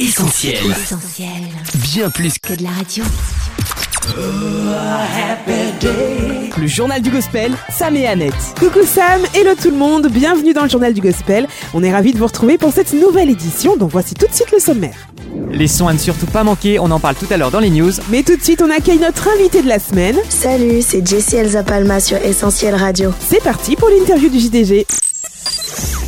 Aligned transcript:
Essentiel. 0.00 0.54
Essentiel. 0.70 1.28
Bien 1.74 2.08
plus 2.08 2.38
que 2.38 2.54
de 2.54 2.62
la 2.62 2.70
radio. 2.70 3.04
Le 6.56 6.66
journal 6.66 7.02
du 7.02 7.10
gospel, 7.10 7.52
Sam 7.68 7.96
et 7.96 8.06
Annette. 8.06 8.32
Coucou 8.58 8.82
Sam, 8.86 9.20
hello 9.34 9.50
tout 9.60 9.70
le 9.70 9.76
monde, 9.76 10.08
bienvenue 10.10 10.54
dans 10.54 10.62
le 10.62 10.70
journal 10.70 10.94
du 10.94 11.02
gospel. 11.02 11.46
On 11.74 11.82
est 11.82 11.92
ravis 11.92 12.14
de 12.14 12.18
vous 12.18 12.26
retrouver 12.26 12.56
pour 12.56 12.72
cette 12.72 12.94
nouvelle 12.94 13.28
édition 13.28 13.76
dont 13.76 13.88
voici 13.88 14.14
tout 14.14 14.26
de 14.26 14.32
suite 14.32 14.50
le 14.52 14.58
sommaire. 14.58 14.96
Les 15.50 15.68
sons 15.68 15.86
à 15.86 15.92
ne 15.92 15.98
surtout 15.98 16.24
pas 16.24 16.44
manquer, 16.44 16.78
on 16.78 16.90
en 16.90 16.98
parle 16.98 17.16
tout 17.16 17.28
à 17.30 17.36
l'heure 17.36 17.50
dans 17.50 17.60
les 17.60 17.68
news. 17.70 17.92
Mais 18.08 18.22
tout 18.22 18.36
de 18.36 18.42
suite, 18.42 18.62
on 18.62 18.70
accueille 18.70 19.00
notre 19.00 19.28
invité 19.28 19.60
de 19.60 19.68
la 19.68 19.78
semaine. 19.78 20.16
Salut, 20.30 20.80
c'est 20.80 21.06
Jessie 21.06 21.36
Elsa 21.36 21.62
Palma 21.62 22.00
sur 22.00 22.16
Essentiel 22.16 22.74
Radio. 22.74 23.12
C'est 23.20 23.42
parti 23.42 23.76
pour 23.76 23.90
l'interview 23.90 24.30
du 24.30 24.40
JDG. 24.40 24.86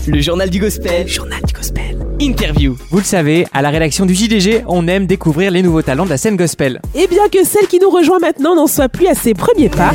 le 0.07 0.21
journal 0.23 0.49
du 0.49 0.61
gospel. 0.61 1.07
Journal 1.07 1.43
du 1.47 1.53
gospel. 1.53 1.82
Interview. 2.23 2.77
Vous 2.91 2.98
le 2.98 3.04
savez, 3.04 3.46
à 3.52 3.62
la 3.62 3.70
rédaction 3.70 4.07
du 4.07 4.14
JDG, 4.14 4.62
on 4.68 4.86
aime 4.86 5.07
découvrir 5.07 5.50
les 5.50 5.61
nouveaux 5.61 5.82
talents 5.82 6.04
de 6.04 6.11
la 6.11 6.17
scène 6.17 6.36
gospel. 6.36 6.80
Et 6.94 7.08
bien 7.08 7.29
que 7.29 7.44
celle 7.44 7.67
qui 7.67 7.80
nous 7.80 7.90
rejoint 7.90 8.21
maintenant 8.21 8.54
n'en 8.54 8.68
soit 8.68 8.89
plus 8.89 9.08
à 9.08 9.14
ses 9.14 9.35
premiers 9.35 9.68
pas, 9.68 9.90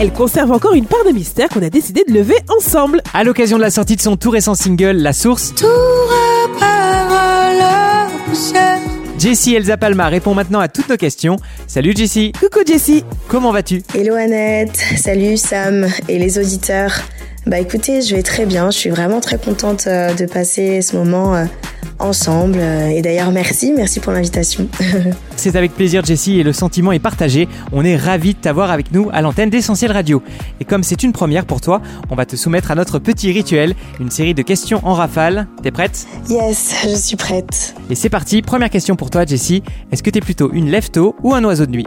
elle 0.00 0.12
conserve 0.14 0.50
encore 0.50 0.72
une 0.72 0.86
part 0.86 1.04
de 1.06 1.10
mystère 1.12 1.50
qu'on 1.50 1.62
a 1.62 1.68
décidé 1.68 2.04
de 2.08 2.14
lever 2.14 2.36
ensemble. 2.56 3.02
À 3.12 3.22
l'occasion 3.22 3.58
de 3.58 3.62
la 3.62 3.70
sortie 3.70 3.96
de 3.96 4.00
son 4.00 4.16
tout 4.16 4.30
récent 4.30 4.54
single, 4.54 4.96
La 4.96 5.12
Source, 5.12 5.52
Jessie 9.18 9.54
Elsa 9.54 9.76
Palma 9.76 10.08
répond 10.08 10.32
maintenant 10.32 10.60
à 10.60 10.68
toutes 10.68 10.88
nos 10.88 10.96
questions. 10.96 11.36
Salut 11.66 11.92
Jessie, 11.94 12.32
Coucou 12.40 12.64
Jessie. 12.66 13.04
comment 13.28 13.52
vas-tu? 13.52 13.82
Hello 13.94 14.14
Annette, 14.14 14.78
salut 14.96 15.36
Sam 15.36 15.86
et 16.08 16.18
les 16.18 16.38
auditeurs. 16.38 16.92
Bah 17.46 17.58
écoutez, 17.58 18.02
je 18.02 18.14
vais 18.14 18.22
très 18.22 18.46
bien, 18.46 18.70
je 18.70 18.78
suis 18.78 18.90
vraiment 18.90 19.20
très 19.20 19.38
contente 19.38 19.84
euh, 19.86 20.14
de 20.14 20.26
passer 20.26 20.82
ce 20.82 20.94
moment 20.94 21.34
euh, 21.34 21.46
ensemble. 21.98 22.58
euh, 22.60 22.88
Et 22.88 23.00
d'ailleurs, 23.00 23.32
merci, 23.32 23.72
merci 23.74 23.98
pour 23.98 24.12
l'invitation. 24.12 24.68
C'est 25.36 25.56
avec 25.56 25.74
plaisir 25.74 26.04
Jessie 26.04 26.38
et 26.38 26.42
le 26.42 26.52
sentiment 26.52 26.92
est 26.92 26.98
partagé. 26.98 27.48
On 27.72 27.82
est 27.84 27.96
ravis 27.96 28.34
de 28.34 28.38
t'avoir 28.38 28.70
avec 28.70 28.92
nous 28.92 29.08
à 29.12 29.22
l'antenne 29.22 29.48
d'Essentiel 29.48 29.90
Radio. 29.90 30.22
Et 30.60 30.66
comme 30.66 30.82
c'est 30.82 31.02
une 31.02 31.12
première 31.12 31.46
pour 31.46 31.62
toi, 31.62 31.80
on 32.10 32.14
va 32.14 32.26
te 32.26 32.36
soumettre 32.36 32.70
à 32.70 32.74
notre 32.74 32.98
petit 32.98 33.32
rituel, 33.32 33.74
une 34.00 34.10
série 34.10 34.34
de 34.34 34.42
questions 34.42 34.80
en 34.86 34.92
rafale. 34.92 35.46
T'es 35.62 35.70
prête? 35.70 36.06
Yes, 36.28 36.74
je 36.84 36.94
suis 36.94 37.16
prête. 37.16 37.74
Et 37.88 37.94
c'est 37.94 38.10
parti, 38.10 38.42
première 38.42 38.68
question 38.68 38.96
pour 38.96 39.08
toi 39.08 39.24
Jessie. 39.24 39.62
Est-ce 39.90 40.02
que 40.02 40.10
t'es 40.10 40.20
plutôt 40.20 40.52
une 40.52 40.70
lève-tôt 40.70 41.16
ou 41.22 41.32
un 41.34 41.42
oiseau 41.44 41.64
de 41.64 41.70
nuit? 41.72 41.86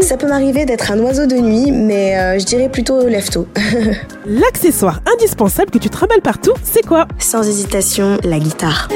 Ça 0.00 0.16
peut 0.16 0.28
m'arriver 0.28 0.64
d'être 0.64 0.90
un 0.90 0.98
oiseau 1.00 1.26
de 1.26 1.36
nuit, 1.36 1.70
mais 1.70 2.16
euh, 2.16 2.38
je 2.38 2.44
dirais 2.44 2.68
plutôt 2.68 3.06
lève-tôt. 3.06 3.46
L'accessoire 4.26 5.00
indispensable 5.14 5.70
que 5.70 5.78
tu 5.78 5.90
trimbales 5.90 6.22
partout, 6.22 6.52
c'est 6.62 6.84
quoi? 6.86 7.06
Sans 7.18 7.46
hésitation, 7.46 8.18
la 8.24 8.38
guitare. 8.38 8.88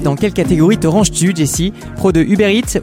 Dans 0.00 0.16
quelle 0.16 0.32
catégorie 0.32 0.78
te 0.78 0.86
ranges-tu 0.86 1.34
Jessie? 1.34 1.72
Pro 1.96 2.12
de 2.12 2.20
Uber 2.20 2.52
Eats 2.52 2.80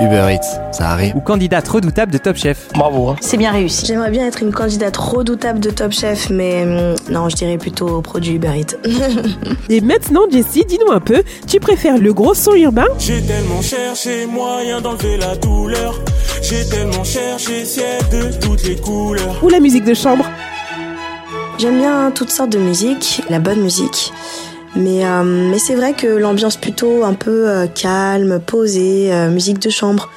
Uber 0.00 0.26
Eats, 0.30 0.60
ça 0.72 0.90
arrive. 0.90 1.14
ou 1.16 1.20
candidate 1.20 1.66
redoutable 1.66 2.12
de 2.12 2.18
Top 2.18 2.36
Chef 2.36 2.68
Bravo. 2.74 3.08
Hein. 3.10 3.16
C'est 3.20 3.36
bien 3.38 3.50
réussi. 3.50 3.86
J'aimerais 3.86 4.10
bien 4.10 4.26
être 4.26 4.42
une 4.42 4.52
candidate 4.52 4.96
redoutable 4.96 5.58
de 5.58 5.70
Top 5.70 5.92
Chef, 5.92 6.28
mais 6.30 6.62
hum, 6.64 6.94
non, 7.10 7.28
je 7.28 7.36
dirais 7.36 7.56
plutôt 7.56 8.02
produit 8.02 8.34
Uber 8.34 8.52
Eats. 8.58 8.76
Et 9.70 9.80
maintenant 9.80 10.22
Jessie, 10.30 10.64
dis-nous 10.66 10.92
un 10.92 11.00
peu, 11.00 11.22
tu 11.46 11.60
préfères 11.60 11.96
le 11.98 12.12
gros 12.12 12.34
son 12.34 12.52
urbain? 12.54 12.86
J'ai 12.98 13.22
tellement 13.22 13.62
cherché 13.62 14.26
moyen 14.26 14.80
d'enlever 14.80 15.16
la 15.16 15.34
douleur. 15.36 15.94
J'ai 16.42 16.64
tellement 16.68 17.04
cherché 17.04 17.64
ciel 17.64 18.02
de 18.12 18.38
toutes 18.38 18.64
les 18.64 18.76
couleurs. 18.76 19.42
ou 19.42 19.48
la 19.48 19.60
musique 19.60 19.84
de 19.84 19.94
chambre? 19.94 20.26
J'aime 21.58 21.78
bien 21.78 22.10
toutes 22.14 22.30
sortes 22.30 22.50
de 22.50 22.58
musique, 22.58 23.22
la 23.30 23.38
bonne 23.38 23.60
musique. 23.62 24.12
Mais, 24.76 25.06
euh, 25.06 25.22
mais 25.24 25.58
c'est 25.58 25.74
vrai 25.74 25.94
que 25.94 26.06
l'ambiance 26.06 26.56
plutôt 26.56 27.04
un 27.04 27.14
peu 27.14 27.48
euh, 27.48 27.66
calme, 27.66 28.40
posée, 28.44 29.12
euh, 29.12 29.30
musique 29.30 29.58
de 29.58 29.70
chambre, 29.70 30.10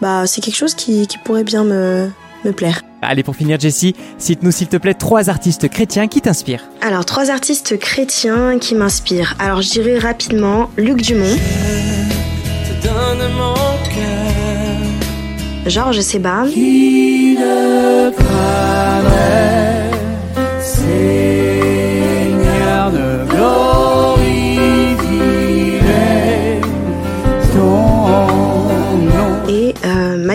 bah 0.00 0.26
c'est 0.26 0.40
quelque 0.40 0.56
chose 0.56 0.74
qui, 0.74 1.06
qui 1.06 1.18
pourrait 1.18 1.42
bien 1.42 1.64
me, 1.64 2.08
me 2.44 2.52
plaire. 2.52 2.82
Allez 3.02 3.22
pour 3.22 3.36
finir 3.36 3.58
Jessie, 3.58 3.94
cite-nous 4.18 4.52
s'il 4.52 4.68
te 4.68 4.76
plaît 4.76 4.94
trois 4.94 5.28
artistes 5.28 5.68
chrétiens 5.68 6.06
qui 6.06 6.20
t'inspirent. 6.20 6.64
Alors, 6.80 7.04
trois 7.04 7.30
artistes 7.30 7.78
chrétiens 7.78 8.58
qui 8.58 8.74
m'inspirent. 8.74 9.34
Alors, 9.38 9.60
je 9.60 9.70
dirais 9.70 9.98
rapidement 9.98 10.70
Luc 10.76 11.02
Dumont, 11.02 11.26
Te 11.26 12.86
donne 12.86 13.32
mon 13.36 13.54
cœur. 13.54 15.66
Georges 15.66 16.00
Seba, 16.00 16.44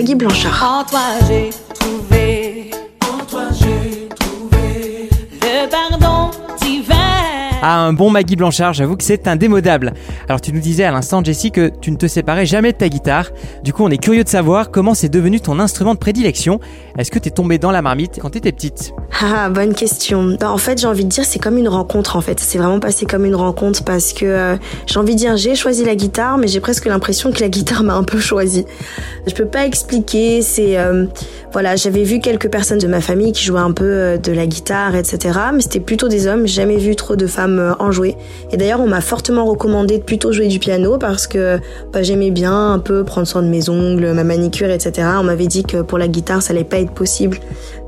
Maggie 0.09 0.15
Blanchard. 0.15 1.58
Ah, 7.61 7.81
un 7.81 7.91
bon 7.91 8.09
Maggie 8.09 8.37
Blanchard, 8.37 8.71
j'avoue 8.71 8.95
que 8.95 9.03
c'est 9.03 9.27
indémodable. 9.27 9.93
Alors 10.29 10.39
tu 10.39 10.53
nous 10.53 10.61
disais 10.61 10.85
à 10.85 10.91
l'instant 10.91 11.21
Jessie 11.21 11.51
que 11.51 11.69
tu 11.81 11.91
ne 11.91 11.97
te 11.97 12.07
séparais 12.07 12.45
jamais 12.45 12.71
de 12.71 12.77
ta 12.77 12.87
guitare. 12.87 13.31
Du 13.63 13.73
coup 13.73 13.83
on 13.83 13.89
est 13.89 13.97
curieux 13.97 14.23
de 14.23 14.29
savoir 14.29 14.71
comment 14.71 14.93
c'est 14.93 15.09
devenu 15.09 15.41
ton 15.41 15.59
instrument 15.59 15.93
de 15.93 15.99
prédilection. 15.99 16.61
Est-ce 16.97 17.11
que 17.11 17.19
t'es 17.19 17.31
tombé 17.31 17.57
dans 17.57 17.71
la 17.71 17.81
marmite 17.81 18.19
quand 18.21 18.29
t'étais 18.29 18.53
petite? 18.53 18.93
Ah, 19.21 19.49
bonne 19.49 19.73
question. 19.73 20.37
Bah, 20.39 20.49
en 20.49 20.57
fait, 20.57 20.79
j'ai 20.79 20.87
envie 20.87 21.03
de 21.03 21.09
dire, 21.09 21.25
c'est 21.25 21.39
comme 21.39 21.57
une 21.57 21.67
rencontre, 21.67 22.15
en 22.15 22.21
fait. 22.21 22.39
C'est 22.39 22.57
vraiment 22.57 22.79
passé 22.79 23.05
comme 23.05 23.25
une 23.25 23.35
rencontre 23.35 23.83
parce 23.83 24.13
que 24.13 24.25
euh, 24.25 24.55
j'ai 24.85 24.97
envie 24.97 25.13
de 25.13 25.19
dire, 25.19 25.35
j'ai 25.35 25.55
choisi 25.55 25.83
la 25.83 25.95
guitare, 25.95 26.37
mais 26.37 26.47
j'ai 26.47 26.61
presque 26.61 26.85
l'impression 26.85 27.31
que 27.31 27.41
la 27.41 27.49
guitare 27.49 27.83
m'a 27.85 27.95
un 27.95 28.03
peu 28.03 28.19
choisi. 28.19 28.65
Je 29.27 29.33
peux 29.33 29.45
pas 29.45 29.65
expliquer, 29.65 30.41
c'est, 30.41 30.77
euh, 30.77 31.05
voilà, 31.51 31.75
j'avais 31.75 32.03
vu 32.03 32.19
quelques 32.19 32.49
personnes 32.49 32.79
de 32.79 32.87
ma 32.87 33.01
famille 33.01 33.33
qui 33.33 33.43
jouaient 33.43 33.59
un 33.59 33.73
peu 33.73 33.83
euh, 33.83 34.17
de 34.17 34.31
la 34.31 34.45
guitare, 34.45 34.95
etc. 34.95 35.37
Mais 35.53 35.61
c'était 35.61 35.81
plutôt 35.81 36.07
des 36.07 36.27
hommes, 36.27 36.47
jamais 36.47 36.77
vu 36.77 36.95
trop 36.95 37.17
de 37.17 37.27
femmes 37.27 37.48
euh, 37.57 37.71
en 37.79 37.91
jouer. 37.91 38.15
Et 38.51 38.57
d'ailleurs, 38.57 38.81
on 38.81 38.87
m'a 38.87 39.01
fortement 39.01 39.45
recommandé 39.45 39.97
de 39.97 40.03
plutôt 40.03 40.31
jouer 40.31 40.47
du 40.47 40.59
piano 40.59 40.97
parce 40.99 41.25
que 41.25 41.57
bah, 41.91 42.03
j'aimais 42.03 42.29
bien 42.29 42.73
un 42.73 42.79
peu 42.79 43.03
prendre 43.03 43.25
soin 43.25 43.41
de 43.41 43.47
mes 43.47 43.69
ongles, 43.69 44.11
ma 44.13 44.23
manicure, 44.23 44.69
etc. 44.69 45.07
On 45.19 45.23
m'avait 45.23 45.47
dit 45.47 45.63
que 45.63 45.81
pour 45.81 45.97
la 45.97 46.07
guitare, 46.07 46.43
ça 46.43 46.53
allait 46.53 46.63
pas 46.63 46.79
être 46.79 46.91
possible. 46.91 47.39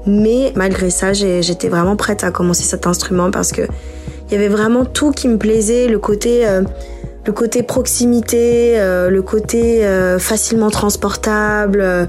Mais 0.07 0.51
malgré 0.55 0.89
ça, 0.89 1.13
j'étais 1.13 1.69
vraiment 1.69 1.95
prête 1.95 2.23
à 2.23 2.31
commencer 2.31 2.63
cet 2.63 2.87
instrument 2.87 3.29
parce 3.29 3.51
que 3.51 3.63
il 4.31 4.35
y 4.35 4.37
avait 4.37 4.47
vraiment 4.47 4.85
tout 4.85 5.11
qui 5.11 5.27
me 5.27 5.37
plaisait, 5.37 5.87
le 5.87 5.99
côté, 5.99 6.47
euh, 6.47 6.61
le 7.25 7.33
côté 7.33 7.63
proximité, 7.63 8.79
euh, 8.79 9.09
le 9.09 9.21
côté 9.21 9.85
euh, 9.85 10.19
facilement 10.19 10.69
transportable. 10.69 11.81
euh, 11.81 12.05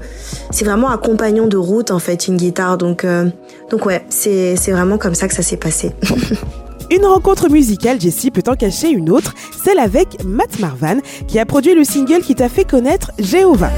c'est 0.51 0.65
vraiment 0.65 0.89
un 0.89 0.97
compagnon 0.97 1.47
de 1.47 1.57
route 1.57 1.91
en 1.91 1.99
fait, 1.99 2.27
une 2.27 2.37
guitare. 2.37 2.77
Donc, 2.77 3.03
euh, 3.03 3.25
donc 3.69 3.85
ouais, 3.85 4.05
c'est 4.09 4.55
vraiment 4.71 4.97
comme 4.97 5.15
ça 5.15 5.27
que 5.27 5.33
ça 5.33 5.43
s'est 5.43 5.57
passé. 5.57 5.91
Une 6.91 7.05
rencontre 7.05 7.49
musicale, 7.49 7.99
Jessie 7.99 8.31
peut 8.31 8.43
en 8.47 8.55
cacher 8.55 8.89
une 8.89 9.09
autre, 9.09 9.33
celle 9.63 9.79
avec 9.79 10.23
Matt 10.23 10.59
Marvan, 10.59 10.99
qui 11.27 11.39
a 11.39 11.45
produit 11.45 11.73
le 11.73 11.83
single 11.83 12.21
qui 12.21 12.35
t'a 12.35 12.49
fait 12.49 12.65
connaître 12.65 13.11
Jéhovah. 13.19 13.71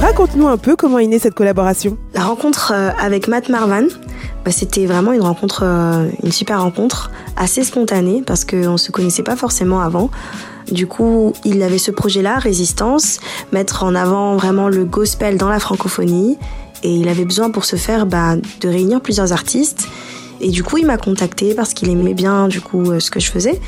Raconte-nous 0.00 0.48
un 0.48 0.56
peu 0.56 0.76
comment 0.76 0.98
est 0.98 1.06
née 1.06 1.18
cette 1.18 1.34
collaboration. 1.34 1.98
La 2.14 2.22
rencontre 2.22 2.72
euh, 2.74 2.90
avec 2.98 3.28
Matt 3.28 3.48
Marvan, 3.48 3.86
bah, 4.44 4.50
c'était 4.50 4.86
vraiment 4.86 5.12
une 5.12 5.20
rencontre, 5.20 5.62
euh, 5.64 6.08
une 6.22 6.32
super 6.32 6.62
rencontre, 6.62 7.10
assez 7.36 7.64
spontanée 7.64 8.22
parce 8.26 8.44
qu'on 8.44 8.76
se 8.76 8.90
connaissait 8.90 9.22
pas 9.22 9.36
forcément 9.36 9.80
avant. 9.80 10.10
Du 10.70 10.86
coup, 10.86 11.32
il 11.44 11.62
avait 11.62 11.78
ce 11.78 11.90
projet-là, 11.90 12.38
Résistance, 12.38 13.18
mettre 13.52 13.82
en 13.82 13.94
avant 13.94 14.36
vraiment 14.36 14.68
le 14.68 14.84
gospel 14.84 15.36
dans 15.36 15.48
la 15.48 15.58
francophonie. 15.58 16.38
Et 16.82 16.94
il 16.94 17.08
avait 17.08 17.24
besoin 17.24 17.50
pour 17.50 17.64
ce 17.64 17.76
faire 17.76 18.06
bah, 18.06 18.36
de 18.36 18.68
réunir 18.68 19.00
plusieurs 19.00 19.32
artistes. 19.32 19.88
Et 20.40 20.48
du 20.48 20.62
coup, 20.62 20.78
il 20.78 20.86
m'a 20.86 20.96
contacté 20.96 21.54
parce 21.54 21.74
qu'il 21.74 21.90
aimait 21.90 22.14
bien 22.14 22.48
du 22.48 22.60
coup 22.60 22.90
euh, 22.90 23.00
ce 23.00 23.10
que 23.10 23.20
je 23.20 23.30
faisais. 23.30 23.60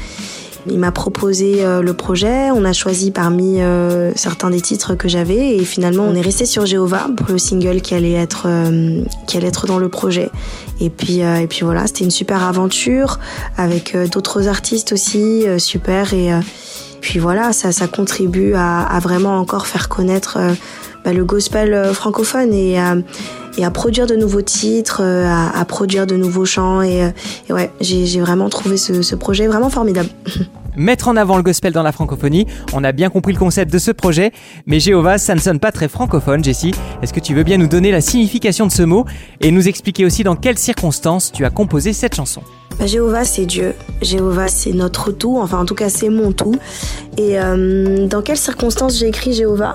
Il 0.70 0.78
m'a 0.78 0.92
proposé 0.92 1.64
euh, 1.64 1.82
le 1.82 1.92
projet, 1.92 2.52
on 2.52 2.64
a 2.64 2.72
choisi 2.72 3.10
parmi 3.10 3.60
euh, 3.60 4.12
certains 4.14 4.48
des 4.48 4.60
titres 4.60 4.94
que 4.94 5.08
j'avais 5.08 5.56
et 5.56 5.64
finalement 5.64 6.04
on 6.04 6.14
est 6.14 6.20
resté 6.20 6.46
sur 6.46 6.66
Jéhovah 6.66 7.08
pour 7.16 7.30
le 7.30 7.38
single 7.38 7.80
qui 7.80 7.94
allait 7.94 8.12
être 8.12 8.46
qui 9.26 9.36
allait 9.36 9.48
être 9.48 9.66
dans 9.66 9.78
le 9.78 9.88
projet. 9.88 10.30
Et 10.80 10.88
puis 10.88 11.18
et 11.18 11.46
puis 11.48 11.62
voilà, 11.64 11.88
c'était 11.88 12.04
une 12.04 12.12
super 12.12 12.44
aventure 12.44 13.18
avec 13.56 13.96
d'autres 14.12 14.46
artistes 14.46 14.92
aussi 14.92 15.44
super 15.58 16.14
et 16.14 16.30
puis 17.02 17.18
voilà, 17.18 17.52
ça 17.52 17.86
contribue 17.88 18.54
à, 18.54 18.98
vraiment 19.02 19.36
encore 19.36 19.66
faire 19.66 19.88
connaître 19.88 20.38
euh, 20.38 20.54
bah, 21.04 21.12
le 21.12 21.24
gospel 21.24 21.74
euh, 21.74 21.92
francophone 21.92 22.54
et 22.54 22.78
à, 22.78 23.70
produire 23.70 24.06
de 24.06 24.14
nouveaux 24.14 24.40
titres, 24.40 25.02
euh, 25.02 25.26
à, 25.28 25.64
produire 25.64 26.06
de 26.06 26.16
nouveaux 26.16 26.44
chants 26.44 26.80
et, 26.80 27.12
ouais, 27.50 27.70
j'ai 27.80 28.20
vraiment 28.20 28.48
trouvé 28.48 28.76
ce, 28.76 29.02
ce 29.02 29.16
projet 29.16 29.48
vraiment 29.48 29.68
formidable. 29.68 30.08
mettre 30.76 31.08
en 31.08 31.16
avant 31.16 31.36
le 31.36 31.42
gospel 31.42 31.72
dans 31.72 31.82
la 31.82 31.92
francophonie. 31.92 32.46
On 32.72 32.84
a 32.84 32.92
bien 32.92 33.10
compris 33.10 33.32
le 33.32 33.38
concept 33.38 33.70
de 33.70 33.78
ce 33.78 33.90
projet, 33.90 34.32
mais 34.66 34.80
Jéhovah, 34.80 35.18
ça 35.18 35.34
ne 35.34 35.40
sonne 35.40 35.58
pas 35.58 35.72
très 35.72 35.88
francophone, 35.88 36.42
Jessie. 36.42 36.72
Est-ce 37.02 37.12
que 37.12 37.20
tu 37.20 37.34
veux 37.34 37.42
bien 37.42 37.58
nous 37.58 37.66
donner 37.66 37.90
la 37.90 38.00
signification 38.00 38.66
de 38.66 38.72
ce 38.72 38.82
mot 38.82 39.04
et 39.40 39.50
nous 39.50 39.68
expliquer 39.68 40.06
aussi 40.06 40.24
dans 40.24 40.36
quelles 40.36 40.56
circonstances 40.56 41.30
tu 41.32 41.44
as 41.44 41.50
composé 41.50 41.92
cette 41.92 42.14
chanson? 42.14 42.42
Jéhovah, 42.80 43.24
c'est 43.24 43.46
Dieu. 43.46 43.74
Jéhovah, 44.00 44.48
c'est 44.48 44.72
notre 44.72 45.12
tout. 45.12 45.38
Enfin, 45.38 45.58
en 45.60 45.64
tout 45.64 45.74
cas, 45.74 45.88
c'est 45.88 46.08
mon 46.08 46.32
tout. 46.32 46.56
Et 47.16 47.40
euh, 47.40 48.06
dans 48.06 48.22
quelles 48.22 48.38
circonstances 48.38 48.98
j'ai 48.98 49.08
écrit 49.08 49.32
Jéhovah? 49.32 49.74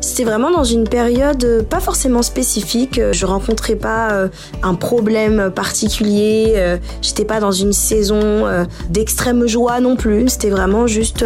C'était 0.00 0.24
vraiment 0.24 0.50
dans 0.50 0.64
une 0.64 0.84
période 0.84 1.42
euh, 1.44 1.62
pas 1.62 1.80
forcément 1.80 2.22
spécifique. 2.22 3.00
Je 3.12 3.26
rencontrais 3.26 3.76
pas 3.76 4.10
euh, 4.12 4.28
un 4.62 4.74
problème 4.74 5.50
particulier. 5.54 6.78
J'étais 7.00 7.24
pas 7.24 7.40
dans 7.40 7.52
une 7.52 7.72
saison 7.72 8.44
d'extrême 8.90 9.46
joie 9.46 9.80
non 9.80 9.96
plus. 9.96 10.28
C'était 10.28 10.50
vraiment 10.50 10.86
juste 10.86 11.24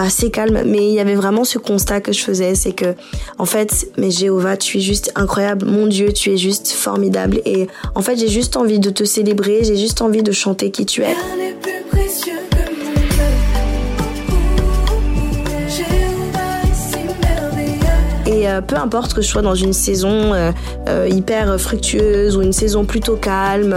bah, 0.00 0.08
c'est 0.08 0.30
calme. 0.30 0.62
Mais 0.64 0.88
il 0.88 0.94
y 0.94 1.00
avait 1.00 1.14
vraiment 1.14 1.44
ce 1.44 1.58
constat 1.58 2.00
que 2.00 2.10
je 2.10 2.22
faisais, 2.22 2.54
c'est 2.54 2.72
que, 2.72 2.94
en 3.36 3.44
fait, 3.44 3.86
mais 3.98 4.10
Jéhovah, 4.10 4.56
tu 4.56 4.78
es 4.78 4.80
juste 4.80 5.12
incroyable. 5.14 5.66
Mon 5.66 5.86
Dieu, 5.86 6.14
tu 6.14 6.30
es 6.30 6.38
juste 6.38 6.68
formidable. 6.68 7.42
Et 7.44 7.66
en 7.94 8.00
fait, 8.00 8.16
j'ai 8.16 8.28
juste 8.28 8.56
envie 8.56 8.78
de 8.78 8.88
te 8.88 9.04
célébrer. 9.04 9.62
J'ai 9.62 9.76
juste 9.76 10.00
envie 10.00 10.22
de 10.22 10.32
chanter 10.32 10.70
qui 10.70 10.86
tu 10.86 11.02
es. 11.02 11.14
Et 18.40 18.48
euh, 18.48 18.62
peu 18.62 18.76
importe 18.76 19.12
que 19.12 19.20
je 19.20 19.26
sois 19.26 19.42
dans 19.42 19.54
une 19.54 19.74
saison 19.74 20.32
euh, 20.32 20.50
euh, 20.88 21.06
hyper 21.10 21.60
fructueuse 21.60 22.38
ou 22.38 22.42
une 22.42 22.54
saison 22.54 22.86
plutôt 22.86 23.16
calme, 23.16 23.76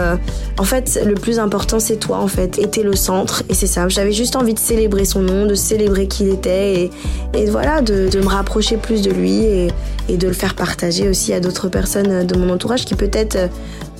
en 0.57 0.63
fait, 0.63 1.01
le 1.05 1.15
plus 1.15 1.37
important 1.37 1.81
c'est 1.81 1.97
toi 1.97 2.19
en 2.19 2.29
fait. 2.29 2.59
Et 2.59 2.67
t'es 2.67 2.81
le 2.83 2.95
centre. 2.95 3.43
Et 3.49 3.55
c'est 3.55 3.67
ça. 3.67 3.89
J'avais 3.89 4.13
juste 4.13 4.37
envie 4.37 4.53
de 4.53 4.59
célébrer 4.59 5.03
son 5.03 5.21
nom, 5.21 5.45
de 5.45 5.55
célébrer 5.55 6.07
qui 6.07 6.23
il 6.23 6.29
était 6.29 6.89
et, 7.33 7.45
voilà, 7.47 7.81
de, 7.81 8.17
me 8.17 8.27
rapprocher 8.27 8.77
plus 8.77 9.01
de 9.01 9.11
lui 9.11 9.43
et, 9.43 9.67
et, 10.07 10.15
de 10.15 10.27
le 10.27 10.33
faire 10.33 10.55
partager 10.55 11.09
aussi 11.09 11.33
à 11.33 11.41
d'autres 11.41 11.67
personnes 11.67 12.25
de 12.25 12.37
mon 12.37 12.49
entourage 12.49 12.85
qui 12.85 12.95
peut-être 12.95 13.37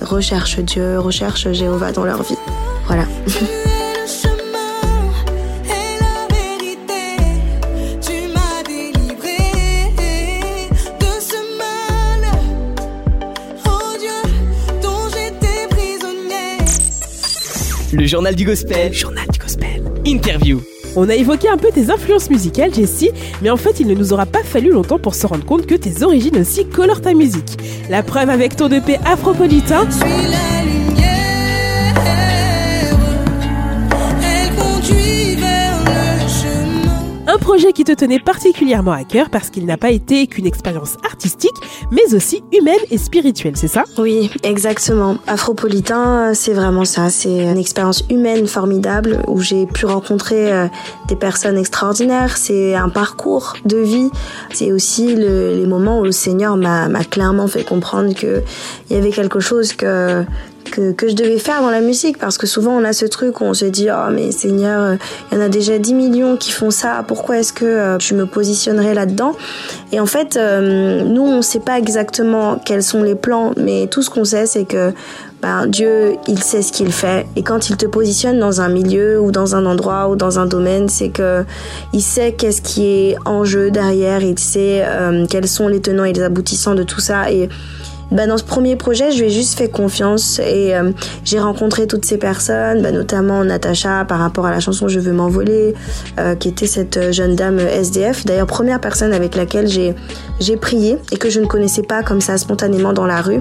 recherchent 0.00 0.60
Dieu, 0.60 0.98
recherchent 0.98 1.52
Jéhovah 1.52 1.92
dans 1.92 2.04
leur 2.04 2.22
vie. 2.22 2.38
Voilà. 2.86 3.04
journal 18.14 18.36
du 18.36 18.44
gospel. 18.44 18.92
journal 18.92 19.26
du 19.32 19.40
gospel. 19.40 19.82
Interview. 20.06 20.60
On 20.94 21.08
a 21.08 21.16
évoqué 21.16 21.48
un 21.48 21.56
peu 21.56 21.72
tes 21.72 21.90
influences 21.90 22.30
musicales, 22.30 22.72
Jessie, 22.72 23.10
mais 23.42 23.50
en 23.50 23.56
fait, 23.56 23.80
il 23.80 23.88
ne 23.88 23.94
nous 23.94 24.12
aura 24.12 24.24
pas 24.24 24.44
fallu 24.44 24.70
longtemps 24.70 25.00
pour 25.00 25.16
se 25.16 25.26
rendre 25.26 25.44
compte 25.44 25.66
que 25.66 25.74
tes 25.74 26.04
origines 26.04 26.38
aussi 26.38 26.64
colorent 26.64 27.00
ta 27.00 27.12
musique. 27.12 27.58
La 27.90 28.04
preuve 28.04 28.30
avec 28.30 28.54
ton 28.54 28.68
EP 28.70 28.98
afropolitain. 29.04 29.88
Un 37.34 37.38
projet 37.38 37.72
qui 37.72 37.82
te 37.82 37.90
tenait 37.90 38.20
particulièrement 38.20 38.92
à 38.92 39.02
cœur 39.02 39.28
parce 39.28 39.50
qu'il 39.50 39.66
n'a 39.66 39.76
pas 39.76 39.90
été 39.90 40.28
qu'une 40.28 40.46
expérience 40.46 40.98
artistique, 41.04 41.50
mais 41.90 42.14
aussi 42.14 42.44
humaine 42.56 42.78
et 42.92 42.96
spirituelle, 42.96 43.56
c'est 43.56 43.66
ça? 43.66 43.82
Oui, 43.98 44.30
exactement. 44.44 45.16
Afropolitain, 45.26 46.32
c'est 46.34 46.52
vraiment 46.52 46.84
ça. 46.84 47.10
C'est 47.10 47.42
une 47.42 47.58
expérience 47.58 48.04
humaine 48.08 48.46
formidable 48.46 49.20
où 49.26 49.40
j'ai 49.40 49.66
pu 49.66 49.84
rencontrer 49.84 50.52
euh, 50.52 50.68
des 51.08 51.16
personnes 51.16 51.58
extraordinaires. 51.58 52.36
C'est 52.36 52.76
un 52.76 52.88
parcours 52.88 53.54
de 53.64 53.78
vie. 53.78 54.10
C'est 54.52 54.70
aussi 54.70 55.16
les 55.16 55.66
moments 55.66 55.98
où 55.98 56.04
le 56.04 56.12
Seigneur 56.12 56.56
m'a 56.56 57.04
clairement 57.04 57.48
fait 57.48 57.64
comprendre 57.64 58.14
qu'il 58.14 58.44
y 58.90 58.94
avait 58.94 59.10
quelque 59.10 59.40
chose 59.40 59.72
que 59.72 60.24
que, 60.70 60.92
que, 60.92 61.08
je 61.08 61.14
devais 61.14 61.38
faire 61.38 61.60
dans 61.60 61.70
la 61.70 61.80
musique 61.80 62.18
parce 62.18 62.38
que 62.38 62.46
souvent 62.46 62.72
on 62.72 62.84
a 62.84 62.92
ce 62.92 63.06
truc 63.06 63.40
où 63.40 63.44
on 63.44 63.54
se 63.54 63.64
dit 63.64 63.88
oh 63.90 64.10
mais 64.10 64.32
Seigneur 64.32 64.82
euh, 64.82 64.96
il 65.30 65.38
y 65.38 65.40
en 65.40 65.44
a 65.44 65.48
déjà 65.48 65.78
10 65.78 65.94
millions 65.94 66.36
qui 66.36 66.50
font 66.50 66.70
ça 66.70 67.04
pourquoi 67.06 67.38
est-ce 67.38 67.52
que 67.52 67.64
euh, 67.64 67.98
je 67.98 68.14
me 68.14 68.26
positionnerai 68.26 68.94
là-dedans? 68.94 69.34
Et 69.92 70.00
en 70.00 70.06
fait 70.06 70.36
euh, 70.36 71.04
nous 71.04 71.22
on 71.22 71.42
sait 71.42 71.60
pas 71.60 71.78
exactement 71.78 72.58
quels 72.64 72.82
sont 72.82 73.02
les 73.02 73.14
plans 73.14 73.52
mais 73.56 73.86
tout 73.86 74.02
ce 74.02 74.10
qu'on 74.10 74.24
sait 74.24 74.46
c'est 74.46 74.64
que 74.64 74.92
ben, 75.42 75.66
Dieu 75.66 76.16
il 76.26 76.42
sait 76.42 76.62
ce 76.62 76.72
qu'il 76.72 76.90
fait. 76.90 77.26
Et 77.36 77.42
quand 77.42 77.68
il 77.68 77.76
te 77.76 77.84
positionne 77.84 78.38
dans 78.38 78.62
un 78.62 78.68
milieu 78.70 79.20
ou 79.20 79.30
dans 79.30 79.54
un 79.54 79.66
endroit 79.66 80.08
ou 80.08 80.16
dans 80.16 80.38
un 80.38 80.46
domaine 80.46 80.88
c'est 80.88 81.10
que 81.10 81.44
il 81.92 82.02
sait 82.02 82.32
qu'est-ce 82.32 82.62
qui 82.62 82.86
est 82.86 83.16
en 83.26 83.44
jeu 83.44 83.70
derrière 83.70 84.22
il 84.22 84.38
sait 84.38 84.84
quels 85.28 85.48
sont 85.48 85.68
les 85.68 85.80
tenants 85.80 86.04
et 86.04 86.12
les 86.12 86.22
aboutissants 86.22 86.74
de 86.74 86.82
tout 86.82 87.00
ça. 87.00 87.30
Et 87.30 87.48
bah, 88.10 88.26
dans 88.26 88.38
ce 88.38 88.44
premier 88.44 88.76
projet, 88.76 89.10
je 89.12 89.20
lui 89.20 89.26
ai 89.26 89.30
juste 89.30 89.58
fait 89.58 89.68
confiance 89.68 90.38
et 90.38 90.74
euh, 90.74 90.92
j'ai 91.24 91.40
rencontré 91.40 91.86
toutes 91.86 92.04
ces 92.04 92.18
personnes, 92.18 92.82
bah, 92.82 92.92
notamment 92.92 93.44
Natacha 93.44 94.04
par 94.04 94.18
rapport 94.18 94.46
à 94.46 94.50
la 94.50 94.60
chanson 94.60 94.88
Je 94.88 95.00
veux 95.00 95.12
m'envoler, 95.12 95.74
euh, 96.18 96.34
qui 96.34 96.48
était 96.48 96.66
cette 96.66 97.12
jeune 97.12 97.34
dame 97.34 97.58
SDF. 97.58 98.24
D'ailleurs, 98.24 98.46
première 98.46 98.80
personne 98.80 99.12
avec 99.12 99.34
laquelle 99.34 99.68
j'ai 99.68 99.94
j'ai 100.40 100.56
prié 100.56 100.98
et 101.12 101.16
que 101.16 101.30
je 101.30 101.40
ne 101.40 101.46
connaissais 101.46 101.82
pas 101.82 102.02
comme 102.02 102.20
ça 102.20 102.38
spontanément 102.38 102.92
dans 102.92 103.06
la 103.06 103.20
rue 103.20 103.40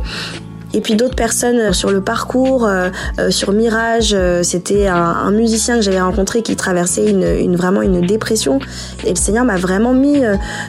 et 0.74 0.81
puis 0.81 0.96
d'autres 0.96 1.16
personnes 1.16 1.60
euh, 1.60 1.74
sur 1.74 1.92
le 1.92 2.02
parcours, 2.02 2.66
euh, 2.66 2.90
euh, 3.20 3.30
sur 3.30 3.52
Mirage, 3.52 4.16
c'était 4.42 4.88
un, 4.88 5.31
musicien 5.31 5.75
que 5.75 5.81
j'avais 5.81 6.02
rencontré 6.02 6.42
qui 6.42 6.56
traversait 6.56 7.10
une, 7.10 7.24
une, 7.24 7.56
vraiment 7.56 7.81
une 7.81 8.02
dépression. 8.02 8.60
Et 9.06 9.10
le 9.10 9.16
Seigneur 9.16 9.46
m'a 9.46 9.56
vraiment 9.56 9.94
mis 9.94 10.22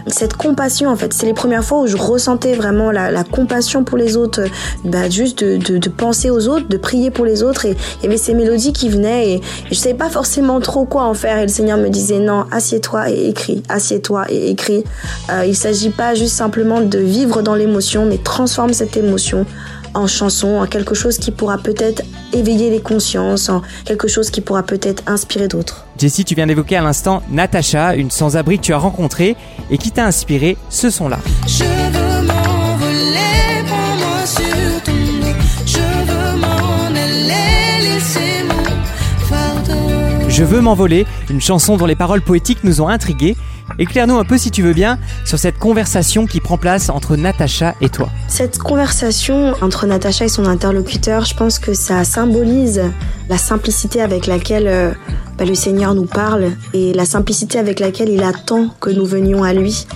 cette 0.07 0.35
compassion 0.35 0.91
en 0.91 0.97
fait. 0.97 1.13
C'est 1.13 1.27
les 1.27 1.35
premières 1.35 1.65
fois 1.65 1.81
où 1.81 1.87
je 1.87 1.97
ressentais 1.97 2.55
vraiment 2.55 2.91
la, 2.91 3.11
la 3.11 3.25
compassion 3.25 3.85
pour 3.85 3.99
les 3.99 4.17
autres, 4.17 4.43
bah, 4.85 5.11
juste 5.11 5.45
de, 5.45 5.57
de, 5.57 5.79
de, 5.79 5.89
penser 5.89 6.31
aux 6.31 6.49
autres, 6.49 6.69
de 6.69 6.77
prier 6.77 7.11
pour 7.11 7.25
les 7.25 7.43
autres. 7.43 7.67
Et 7.67 7.77
il 8.01 8.05
y 8.05 8.07
avait 8.07 8.17
ces 8.17 8.35
mélodies 8.35 8.73
qui 8.73 8.89
venaient 8.89 9.35
et, 9.35 9.41
je 9.71 9.75
savais 9.75 9.95
pas 9.95 10.11
forcément 10.11 10.61
trop 10.61 10.85
quoi 10.85 11.05
en 11.05 11.15
faire. 11.15 11.39
Et 11.39 11.43
le 11.43 11.49
Seigneur 11.49 11.79
me 11.79 11.89
disait 11.89 12.19
non, 12.19 12.45
assieds-toi 12.51 13.11
et 13.11 13.29
écris, 13.29 13.63
assieds-toi 13.69 14.27
et 14.31 14.51
écris. 14.51 14.85
Euh, 15.31 15.45
il 15.47 15.57
s'agit 15.57 15.91
pas 15.91 16.15
juste 16.15 16.35
simplement 16.35 16.81
de 16.81 16.99
vivre 16.99 17.43
dans 17.43 17.55
l'émotion, 17.55 18.07
mais 18.07 18.19
transforme 18.19 18.73
cette 18.73 18.97
émotion 18.97 19.47
en 19.95 20.07
chanson, 20.07 20.59
en 20.59 20.67
quelque 20.67 20.95
chose 20.95 21.19
qui 21.19 21.31
pourra 21.31 21.59
peut-être 21.59 22.03
éveiller 22.33 22.71
les 22.71 22.81
consciences, 22.81 23.49
en 23.49 23.63
quelque 23.85 24.09
chose 24.09 24.31
qui 24.31 24.41
pourra 24.41 24.63
peut-être 24.63 25.03
inspirer 25.07 25.49
d'autres. 25.49 25.87
Jessie, 25.99 26.25
tu 26.25 26.35
viens 26.35 26.47
d'évoquer 26.47 26.77
à 26.77 26.83
l'instant 26.83 27.23
Natacha, 27.31 27.95
une 27.95 28.11
sans-abri 28.11 28.59
que 28.59 28.65
tu 28.65 28.73
as 28.73 28.79
rencontrée 28.79 29.37
et 29.71 29.79
qui 29.79 29.91
t'a 29.91 30.05
inspiré 30.05 30.57
ce 30.69 30.91
son-là. 30.91 31.19
Je 31.47 31.65
veux 31.65 32.23
m'envoler, 32.27 33.65
prends-moi 33.67 34.27
sur 34.27 34.83
ton 34.85 34.93
dos. 34.93 35.37
Je 35.67 35.79
veux 35.79 36.37
m'en 36.39 36.87
aller, 36.89 37.83
laisser 37.83 38.45
mon 38.49 39.27
fardeau. 39.27 40.29
Je 40.29 40.45
veux 40.45 40.61
m'envoler, 40.61 41.07
une 41.31 41.41
chanson 41.41 41.77
dont 41.77 41.87
les 41.87 41.97
paroles 41.97 42.23
poétiques 42.23 42.65
nous 42.65 42.81
ont 42.81 42.89
intrigués 42.89 43.37
Éclaire-nous 43.79 44.17
un 44.17 44.25
peu, 44.25 44.39
si 44.39 44.51
tu 44.51 44.63
veux 44.63 44.73
bien, 44.73 44.99
sur 45.25 45.39
cette 45.39 45.59
conversation 45.59 46.27
qui 46.27 46.41
prend 46.41 46.59
place 46.59 46.91
entre 46.91 47.17
Natacha 47.17 47.75
et 47.81 47.89
toi. 47.89 48.09
Cette 48.29 48.59
conversation 48.59 49.55
entre 49.61 49.87
Natacha 49.87 50.27
et 50.27 50.29
son 50.29 50.47
interlocuteur, 50.47 51.25
je 51.25 51.35
pense 51.35 51.59
que 51.59 51.75
ça 51.75 52.05
symbolise 52.05 52.83
la 53.29 53.39
simplicité 53.39 54.01
avec 54.01 54.27
laquelle 54.27 54.67
euh, 54.69 54.93
bah, 55.39 55.45
le 55.45 55.55
Seigneur 55.55 55.95
nous 55.95 56.07
parle 56.07 56.53
et 56.73 56.93
la 56.93 57.05
simplicité 57.05 57.59
avec 57.59 57.81
laquelle 57.81 58.11
il 58.11 58.23
attend 58.23 58.69
que 58.81 58.91
nous 58.91 59.07
venions 59.07 59.43
à 59.43 59.53
lui. 59.53 59.87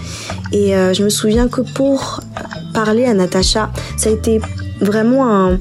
Et 0.52 0.74
euh, 0.74 0.94
je 0.94 1.04
me 1.04 1.10
souviens 1.10 1.48
que 1.48 1.60
pour 1.60 2.20
parler 2.74 3.04
à 3.04 3.14
Natacha, 3.14 3.70
ça 3.96 4.10
a 4.10 4.12
été 4.12 4.40
vraiment 4.80 5.28
un, 5.28 5.58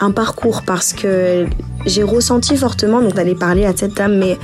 un 0.00 0.10
parcours 0.10 0.62
parce 0.62 0.92
que 0.92 1.46
j'ai 1.86 2.02
ressenti 2.02 2.56
fortement 2.56 3.00
donc 3.00 3.14
d'aller 3.14 3.34
parler 3.34 3.64
à 3.64 3.76
cette 3.76 3.94
dame, 3.94 4.18
mais 4.18 4.38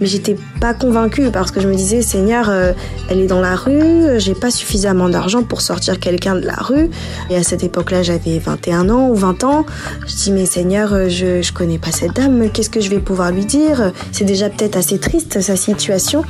mais 0.00 0.06
j'étais 0.06 0.36
pas 0.60 0.74
convaincue 0.74 1.30
parce 1.30 1.50
que 1.50 1.60
je 1.60 1.68
me 1.68 1.74
disais 1.74 2.02
Seigneur 2.02 2.48
euh, 2.48 2.72
elle 3.08 3.20
est 3.20 3.26
dans 3.26 3.40
la 3.40 3.54
rue 3.54 4.18
j'ai 4.18 4.34
pas 4.34 4.50
suffisamment 4.50 5.08
d'argent 5.08 5.42
pour 5.42 5.60
sortir 5.60 5.98
quelqu'un 5.98 6.34
de 6.34 6.46
la 6.46 6.56
rue. 6.56 6.90
Et 7.30 7.36
à 7.36 7.42
cette 7.42 7.62
époque-là 7.62 8.02
j'avais 8.02 8.38
21 8.38 8.88
ans 8.90 9.08
ou 9.08 9.14
20 9.14 9.44
ans. 9.44 9.66
Je 10.06 10.14
dis 10.14 10.32
mais 10.32 10.46
Seigneur 10.46 10.92
euh, 10.92 11.08
je, 11.08 11.42
je 11.42 11.52
connais 11.52 11.78
pas 11.78 11.92
cette 11.92 12.14
dame 12.14 12.50
qu'est-ce 12.50 12.70
que 12.70 12.80
je 12.80 12.90
vais 12.90 13.00
pouvoir 13.00 13.30
lui 13.32 13.44
dire? 13.44 13.92
C'est 14.12 14.24
déjà 14.24 14.48
peut-être 14.50 14.76
assez 14.76 14.98
triste 14.98 15.40
sa 15.40 15.56
situation 15.56 16.22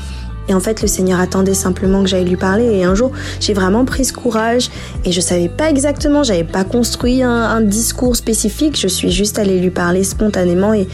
et 0.49 0.55
en 0.55 0.61
fait, 0.61 0.83
le 0.83 0.89
Seigneur 0.89 1.21
attendait 1.21 1.55
simplement 1.55 2.03
que 2.03 2.09
j'aille 2.09 2.25
lui 2.25 2.37
parler. 2.37 2.65
Et 2.65 2.85
un 2.85 2.95
jour, 2.95 3.13
j'ai 3.41 3.53
vraiment 3.53 3.85
pris 3.85 4.05
ce 4.05 4.13
courage 4.13 4.71
et 5.05 5.13
je 5.13 5.21
savais 5.21 5.49
pas 5.49 5.71
exactement, 5.71 6.23
j'avais 6.23 6.45
pas 6.45 6.65
construit 6.65 7.23
un, 7.23 7.61
discours 7.61 8.17
spécifique. 8.17 8.79
Je 8.79 8.87
suis 8.87 9.11
juste 9.11 9.39
allée 9.39 9.59
lui 9.59 9.71
parler 9.71 10.05
spontanément 10.05 10.73
et, 10.73 10.87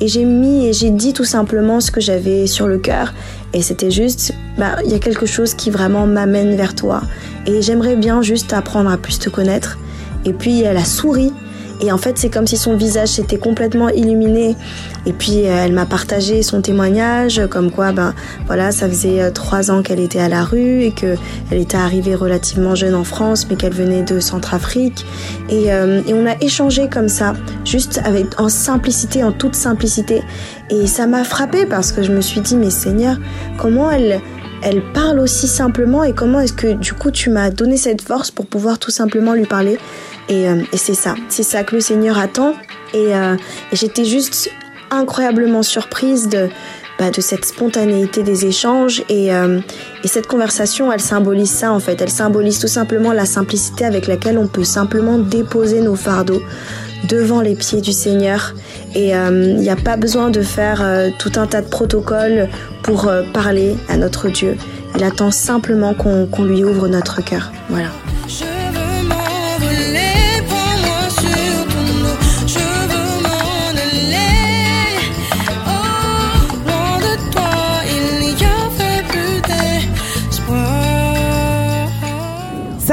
j'ai 0.00 0.24
mis 0.24 0.66
et 0.66 0.72
j'ai 0.72 0.90
dit 0.90 1.12
tout 1.12 1.24
simplement 1.24 1.80
ce 1.80 1.90
que 1.90 2.00
j'avais 2.00 2.46
sur 2.46 2.68
le 2.68 2.78
cœur. 2.78 3.14
Et 3.54 3.62
c'était 3.62 3.90
juste, 3.90 4.34
bah, 4.58 4.76
il 4.84 4.90
y 4.90 4.94
a 4.94 4.98
quelque 4.98 5.26
chose 5.26 5.54
qui 5.54 5.70
vraiment 5.70 6.06
m'amène 6.06 6.54
vers 6.54 6.74
toi. 6.74 7.02
Et 7.46 7.62
j'aimerais 7.62 7.96
bien 7.96 8.20
juste 8.22 8.52
apprendre 8.52 8.90
à 8.90 8.98
plus 8.98 9.18
te 9.18 9.30
connaître. 9.30 9.78
Et 10.24 10.32
puis 10.32 10.62
elle 10.62 10.76
a 10.76 10.84
souri 10.84 11.32
Et 11.80 11.92
en 11.92 11.98
fait, 11.98 12.18
c'est 12.18 12.28
comme 12.28 12.46
si 12.46 12.56
son 12.56 12.76
visage 12.76 13.08
s'était 13.08 13.38
complètement 13.38 13.88
illuminé. 13.88 14.56
Et 15.06 15.12
puis, 15.12 15.46
euh, 15.46 15.64
elle 15.64 15.72
m'a 15.72 15.86
partagé 15.86 16.42
son 16.42 16.60
témoignage, 16.60 17.40
comme 17.50 17.70
quoi, 17.70 17.92
ben 17.92 18.14
voilà, 18.46 18.72
ça 18.72 18.88
faisait 18.88 19.22
euh, 19.22 19.30
trois 19.30 19.70
ans 19.70 19.82
qu'elle 19.82 20.00
était 20.00 20.18
à 20.18 20.28
la 20.28 20.44
rue 20.44 20.82
et 20.82 20.90
que 20.90 21.16
elle 21.50 21.58
était 21.58 21.76
arrivée 21.76 22.14
relativement 22.14 22.74
jeune 22.74 22.94
en 22.94 23.04
France, 23.04 23.46
mais 23.48 23.56
qu'elle 23.56 23.74
venait 23.74 24.02
de 24.02 24.18
Centrafrique. 24.20 25.06
Et, 25.48 25.72
euh, 25.72 26.02
on 26.08 26.26
a 26.26 26.34
échangé 26.40 26.88
comme 26.88 27.08
ça, 27.08 27.34
juste 27.64 28.00
en 28.38 28.48
simplicité, 28.48 29.22
en 29.22 29.30
toute 29.30 29.54
simplicité. 29.54 30.22
Et 30.70 30.86
ça 30.86 31.06
m'a 31.06 31.22
frappé 31.22 31.64
parce 31.64 31.92
que 31.92 32.02
je 32.02 32.10
me 32.10 32.20
suis 32.20 32.40
dit, 32.40 32.56
mais 32.56 32.70
Seigneur, 32.70 33.16
comment 33.56 33.90
elle 33.90 34.20
elle 34.62 34.82
parle 34.92 35.20
aussi 35.20 35.46
simplement 35.46 36.02
et 36.04 36.12
comment 36.12 36.40
est-ce 36.40 36.52
que 36.52 36.72
du 36.72 36.92
coup 36.92 37.10
tu 37.10 37.30
m'as 37.30 37.50
donné 37.50 37.76
cette 37.76 38.02
force 38.02 38.30
pour 38.30 38.46
pouvoir 38.46 38.78
tout 38.78 38.90
simplement 38.90 39.34
lui 39.34 39.46
parler. 39.46 39.78
Et, 40.28 40.48
euh, 40.48 40.62
et 40.72 40.76
c'est 40.76 40.94
ça, 40.94 41.14
c'est 41.28 41.42
ça 41.42 41.64
que 41.64 41.74
le 41.74 41.80
Seigneur 41.80 42.18
attend. 42.18 42.54
Et, 42.94 43.14
euh, 43.14 43.36
et 43.72 43.76
j'étais 43.76 44.04
juste 44.04 44.50
incroyablement 44.90 45.62
surprise 45.62 46.28
de, 46.28 46.48
bah, 46.98 47.10
de 47.10 47.20
cette 47.20 47.44
spontanéité 47.44 48.22
des 48.22 48.46
échanges. 48.46 49.02
Et, 49.08 49.32
euh, 49.32 49.60
et 50.04 50.08
cette 50.08 50.26
conversation 50.26 50.92
elle 50.92 51.00
symbolise 51.00 51.50
ça 51.50 51.72
en 51.72 51.80
fait, 51.80 52.00
elle 52.00 52.10
symbolise 52.10 52.58
tout 52.58 52.68
simplement 52.68 53.12
la 53.12 53.26
simplicité 53.26 53.84
avec 53.84 54.06
laquelle 54.06 54.38
on 54.38 54.48
peut 54.48 54.64
simplement 54.64 55.18
déposer 55.18 55.80
nos 55.80 55.96
fardeaux 55.96 56.42
devant 57.08 57.40
les 57.40 57.54
pieds 57.54 57.80
du 57.80 57.92
Seigneur. 57.92 58.54
Et 58.94 59.10
il 59.10 59.56
n'y 59.56 59.70
a 59.70 59.76
pas 59.76 59.96
besoin 59.96 60.30
de 60.30 60.42
faire 60.42 60.80
euh, 60.82 61.10
tout 61.18 61.32
un 61.36 61.46
tas 61.46 61.62
de 61.62 61.68
protocoles 61.68 62.48
pour 62.82 63.06
euh, 63.06 63.22
parler 63.32 63.76
à 63.88 63.96
notre 63.96 64.28
Dieu. 64.28 64.56
Il 64.96 65.04
attend 65.04 65.30
simplement 65.30 65.94
qu'on 65.94 66.26
qu'on 66.26 66.44
lui 66.44 66.64
ouvre 66.64 66.88
notre 66.88 67.22
cœur. 67.22 67.52
Voilà. 67.68 67.88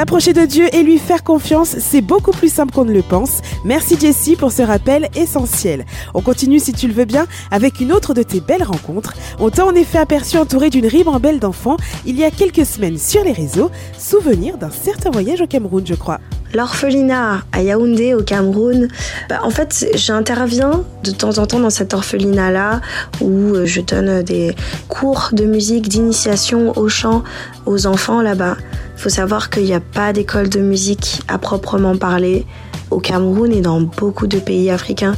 S'approcher 0.06 0.34
de 0.34 0.46
Dieu 0.46 0.68
et 0.72 0.84
lui 0.84 1.00
faire 1.00 1.24
confiance, 1.24 1.80
c'est 1.80 2.02
beaucoup 2.02 2.30
plus 2.30 2.54
simple 2.54 2.72
qu'on 2.72 2.86
ne 2.86 2.94
le 2.94 3.02
pense. 3.02 3.42
Merci 3.64 3.98
Jessie 4.00 4.36
pour 4.36 4.52
ce 4.52 4.62
rappel 4.62 5.10
essentiel. 5.16 5.84
On 6.14 6.22
continue 6.22 6.60
si 6.60 6.74
tu 6.74 6.88
le 6.88 6.94
veux 6.94 7.06
bien 7.06 7.26
avec 7.50 7.80
une 7.80 7.92
autre 7.92 8.14
de 8.14 8.22
tes 8.22 8.40
belles 8.40 8.62
rencontres. 8.62 9.16
On 9.40 9.50
t'a 9.50 9.66
en 9.66 9.74
effet 9.74 9.98
aperçu 9.98 10.38
entouré 10.38 10.70
d'une 10.70 10.86
ribambelle 10.86 11.40
d'enfants 11.40 11.78
il 12.06 12.20
y 12.20 12.24
a 12.24 12.30
quelques 12.30 12.68
semaines 12.68 13.00
sur 13.00 13.24
les 13.24 13.32
réseaux. 13.32 13.72
Souvenir 13.98 14.60
d'un 14.60 14.70
certain 14.70 15.10
voyage 15.10 15.42
au 15.42 15.48
Cameroun, 15.48 15.84
je 15.88 15.96
crois. 15.96 16.20
L'orphelinat 16.56 17.42
à 17.52 17.62
Yaoundé 17.62 18.14
au 18.14 18.24
Cameroun, 18.24 18.88
bah, 19.28 19.42
en 19.44 19.50
fait 19.50 19.88
j'interviens 19.94 20.86
de 21.04 21.12
temps 21.12 21.38
en 21.38 21.46
temps 21.46 21.60
dans 21.60 21.70
cet 21.70 21.94
orphelinat-là 21.94 22.80
où 23.20 23.56
euh, 23.56 23.66
je 23.66 23.82
donne 23.82 24.24
des 24.24 24.56
cours 24.88 25.32
de 25.34 25.44
musique, 25.44 25.90
d'initiation 25.90 26.72
au 26.78 26.88
chant 26.88 27.26
aux 27.66 27.88
enfants 27.88 28.22
là-bas. 28.22 28.56
Il 28.96 29.02
faut 29.02 29.10
savoir 29.10 29.50
qu'il 29.50 29.66
n'y 29.66 29.74
a 29.74 29.82
pas 29.82 30.14
d'école 30.14 30.48
de 30.48 30.62
musique 30.62 31.22
à 31.28 31.38
proprement 31.38 31.98
parler 31.98 32.46
au 32.90 33.00
Cameroun 33.00 33.52
et 33.52 33.60
dans 33.60 33.82
beaucoup 33.82 34.28
de 34.28 34.40
pays 34.40 34.72
africains. 34.72 35.16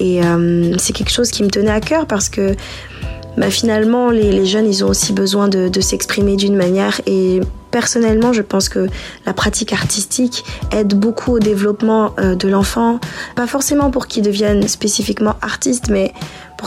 Et 0.00 0.22
euh, 0.22 0.76
c'est 0.76 0.92
quelque 0.92 1.12
chose 1.12 1.30
qui 1.30 1.44
me 1.44 1.48
tenait 1.48 1.70
à 1.70 1.80
cœur 1.80 2.06
parce 2.06 2.28
que 2.28 2.54
bah, 3.38 3.48
finalement 3.48 4.10
les, 4.10 4.44
jeunes 4.44 4.66
ils 4.66 4.84
ont 4.84 4.88
aussi 4.88 5.14
besoin 5.14 5.48
de, 5.48 5.68
de 5.68 5.80
s'exprimer 5.80 6.36
d'une 6.36 6.56
manière 6.56 7.00
et 7.06 7.40
personnellement, 7.74 8.32
je 8.32 8.42
pense 8.42 8.68
que 8.68 8.86
la 9.26 9.32
pratique 9.32 9.72
artistique 9.72 10.44
aide 10.70 10.94
beaucoup 10.94 11.32
au 11.32 11.38
développement 11.40 12.14
euh, 12.20 12.36
de 12.36 12.46
l'enfant. 12.46 13.00
Pas 13.34 13.48
forcément 13.48 13.90
pour 13.90 14.06
qu'il 14.06 14.22
devienne 14.22 14.68
spécifiquement 14.68 15.34
artiste, 15.42 15.88
mais 15.90 16.12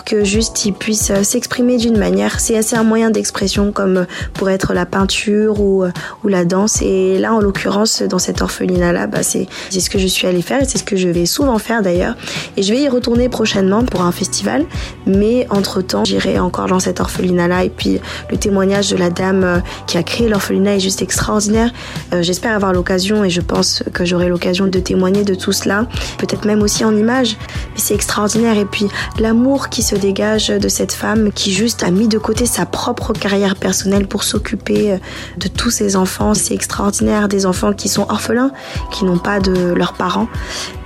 que 0.04 0.24
juste 0.24 0.66
il 0.66 0.74
puisse 0.74 1.12
euh, 1.12 1.24
s'exprimer 1.24 1.78
d'une 1.78 1.98
manière. 1.98 2.40
C'est 2.40 2.58
assez 2.58 2.76
un 2.76 2.84
moyen 2.84 3.10
d'expression 3.10 3.72
comme 3.72 4.06
pour 4.34 4.50
être 4.50 4.74
la 4.74 4.86
peinture 4.86 5.60
ou, 5.60 5.84
euh, 5.84 5.92
ou 6.24 6.28
la 6.28 6.46
danse. 6.46 6.82
Et 6.82 7.18
là, 7.20 7.34
en 7.34 7.40
l'occurrence, 7.40 8.02
dans 8.02 8.20
cet 8.20 8.42
orphelinat-là, 8.42 9.08
bah, 9.08 9.24
c'est 9.24 9.48
ce 9.72 9.90
que 9.90 10.00
je 10.00 10.08
suis 10.08 10.28
allée 10.28 10.42
faire 10.42 10.62
et 10.62 10.66
c'est 10.66 10.78
ce 10.78 10.84
que 10.84 10.96
je 10.96 11.10
vais 11.10 11.26
souvent 11.26 11.58
faire 11.58 11.82
d'ailleurs. 11.82 12.16
Et 12.56 12.64
je 12.64 12.74
vais 12.74 12.82
y 12.82 12.90
retourner 12.90 13.30
prochainement 13.30 13.84
pour 13.84 14.02
un 14.02 14.12
festival. 14.12 14.66
Mais 15.06 15.48
entre-temps, 15.50 16.06
j'irai 16.06 16.40
encore 16.40 16.68
dans 16.68 16.80
cet 16.80 17.00
orphelinat-là. 17.00 17.64
Et 17.64 17.70
puis, 17.70 18.00
le 18.30 18.38
témoignage 18.38 18.90
de 18.90 18.98
la 18.98 19.10
dame 19.10 19.44
euh, 19.44 19.60
qui 19.88 19.98
a 19.98 20.04
créé 20.04 20.30
l'orphelinat 20.30 20.76
est 20.76 20.80
juste 20.80 21.02
extraordinaire. 21.02 21.72
Euh, 22.14 22.22
J'espère 22.22 22.56
avoir 22.56 22.74
l'occasion 22.74 23.24
et 23.24 23.30
je 23.30 23.42
pense 23.42 23.84
que 23.94 24.06
j'aurai 24.06 24.28
l'occasion 24.28 24.68
de 24.68 24.80
témoigner 24.80 25.24
de 25.24 25.36
tout 25.36 25.52
cela. 25.52 25.88
Peut-être 26.18 26.46
même 26.46 26.62
aussi 26.62 26.84
en 26.84 26.96
images. 26.96 27.38
Mais 27.74 27.80
c'est 27.80 27.96
extraordinaire. 27.96 28.58
Et 28.58 28.66
puis, 28.66 28.88
l'amour 29.20 29.70
qui 29.70 29.82
se 29.88 29.96
dégage 29.96 30.50
de 30.50 30.68
cette 30.68 30.92
femme 30.92 31.32
qui 31.32 31.54
juste 31.54 31.82
a 31.82 31.92
mis 31.92 32.10
de 32.10 32.18
côté 32.18 32.46
sa 32.46 32.66
propre 32.66 33.14
carrière 33.14 33.56
personnelle 33.56 34.06
pour 34.06 34.24
s'occuper 34.24 34.92
euh, 34.92 34.98
de 35.38 35.48
tous 35.48 35.70
ses 35.70 35.96
enfants. 35.96 36.34
C'est 36.34 36.54
extraordinaire. 36.54 37.30
Des 37.30 37.46
enfants 37.46 37.72
qui 37.72 37.88
sont 37.88 38.06
orphelins, 38.10 38.52
qui 38.92 39.06
n'ont 39.06 39.18
pas 39.18 39.40
de 39.40 39.74
leurs 39.74 39.94
parents, 39.94 40.28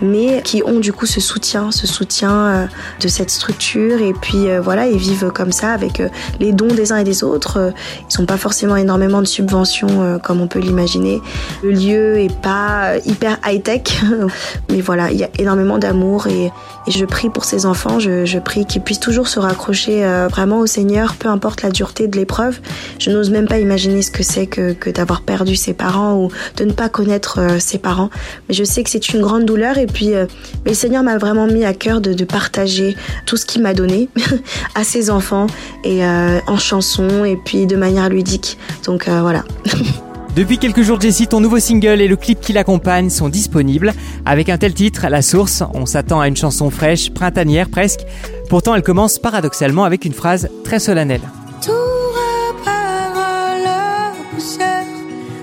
mais 0.01 0.43
qui 0.43 0.61
ont 0.63 0.79
du 0.79 0.93
coup 0.93 1.07
ce 1.07 1.19
soutien, 1.19 1.71
ce 1.71 1.87
soutien 1.87 2.31
euh, 2.31 2.65
de 2.99 3.07
cette 3.07 3.31
structure. 3.31 3.99
Et 4.01 4.13
puis 4.13 4.49
euh, 4.49 4.61
voilà, 4.61 4.85
ils 4.85 4.99
vivent 4.99 5.31
comme 5.31 5.51
ça 5.51 5.71
avec 5.71 5.99
les 6.39 6.51
dons 6.51 6.67
des 6.67 6.91
uns 6.91 6.97
et 6.97 7.03
des 7.03 7.23
autres. 7.23 7.73
Ils 8.11 8.19
n'ont 8.19 8.27
pas 8.27 8.37
forcément 8.37 8.75
énormément 8.75 9.21
de 9.21 9.27
subventions 9.27 10.19
comme 10.21 10.41
on 10.41 10.47
peut 10.47 10.59
l'imaginer. 10.59 11.21
Le 11.63 11.71
lieu 11.71 12.19
est 12.19 12.35
pas 12.41 12.97
hyper 13.05 13.39
high-tech, 13.45 14.03
mais 14.69 14.81
voilà, 14.81 15.11
il 15.11 15.17
y 15.17 15.23
a 15.23 15.29
énormément 15.39 15.79
d'amour 15.79 16.27
et, 16.27 16.51
je 16.87 17.05
prie 17.05 17.29
pour 17.29 17.45
ces 17.45 17.67
enfants. 17.67 17.99
Je 17.99 18.39
prie 18.39 18.65
qu'ils 18.65 18.81
puissent 18.81 18.90
toujours 18.99 19.27
se 19.27 19.39
raccrocher 19.39 20.03
euh, 20.03 20.27
vraiment 20.27 20.59
au 20.59 20.65
Seigneur, 20.65 21.15
peu 21.15 21.29
importe 21.29 21.61
la 21.61 21.69
dureté 21.69 22.07
de 22.07 22.17
l'épreuve. 22.17 22.59
Je 22.99 23.11
n'ose 23.11 23.29
même 23.29 23.47
pas 23.47 23.59
imaginer 23.59 24.01
ce 24.01 24.11
que 24.11 24.23
c'est 24.23 24.47
que, 24.47 24.89
d'avoir 24.91 25.21
perdu 25.21 25.55
ses 25.55 25.73
parents 25.73 26.15
ou 26.15 26.29
de 26.57 26.65
ne 26.65 26.71
pas 26.71 26.89
connaître 26.89 27.39
euh, 27.39 27.59
ses 27.59 27.77
parents. 27.77 28.09
Mais 28.47 28.55
je 28.55 28.63
sais 28.63 28.83
que 28.83 28.89
c'est 28.89 29.09
une 29.09 29.21
grande 29.21 29.45
douleur 29.45 29.77
et 29.77 29.87
puis 29.87 30.13
euh, 30.13 30.25
mais 30.65 30.71
le 30.71 30.77
Seigneur 30.77 31.03
m'a 31.03 31.17
vraiment 31.17 31.47
mis 31.47 31.65
à 31.65 31.73
cœur 31.73 32.01
de, 32.01 32.13
de 32.13 32.25
partager 32.25 32.95
tout 33.25 33.37
ce 33.37 33.45
qu'il 33.45 33.61
m'a 33.61 33.73
donné 33.73 34.09
à 34.75 34.83
ses 34.83 35.09
enfants 35.09 35.47
et 35.83 36.05
en 36.05 36.57
chanson 36.57 37.25
et 37.25 37.37
puis 37.37 37.65
de 37.65 37.75
manière 37.75 38.09
ludique. 38.09 38.57
Donc 38.85 39.07
voilà. 39.07 39.43
Depuis 40.35 40.57
quelques 40.57 40.81
jours, 40.81 40.99
Jessie, 40.99 41.27
ton 41.27 41.41
nouveau 41.41 41.59
single 41.59 41.99
et 41.99 42.07
le 42.07 42.15
clip 42.15 42.39
qui 42.39 42.53
l'accompagne 42.53 43.09
sont 43.09 43.27
disponibles. 43.27 43.93
Avec 44.25 44.47
un 44.47 44.57
tel 44.57 44.73
titre, 44.73 45.07
La 45.09 45.21
Source, 45.21 45.61
on 45.73 45.85
s'attend 45.85 46.21
à 46.21 46.29
une 46.29 46.37
chanson 46.37 46.69
fraîche, 46.69 47.11
printanière 47.11 47.69
presque. 47.69 48.01
Pourtant, 48.49 48.73
elle 48.73 48.81
commence 48.81 49.19
paradoxalement 49.19 49.83
avec 49.83 50.05
une 50.05 50.13
phrase 50.13 50.47
très 50.63 50.79
solennelle. 50.79 51.21
Tout 51.61 51.71
repart 51.71 53.17
à 53.17 53.57
la 53.61 54.11
poussière. 54.33 54.85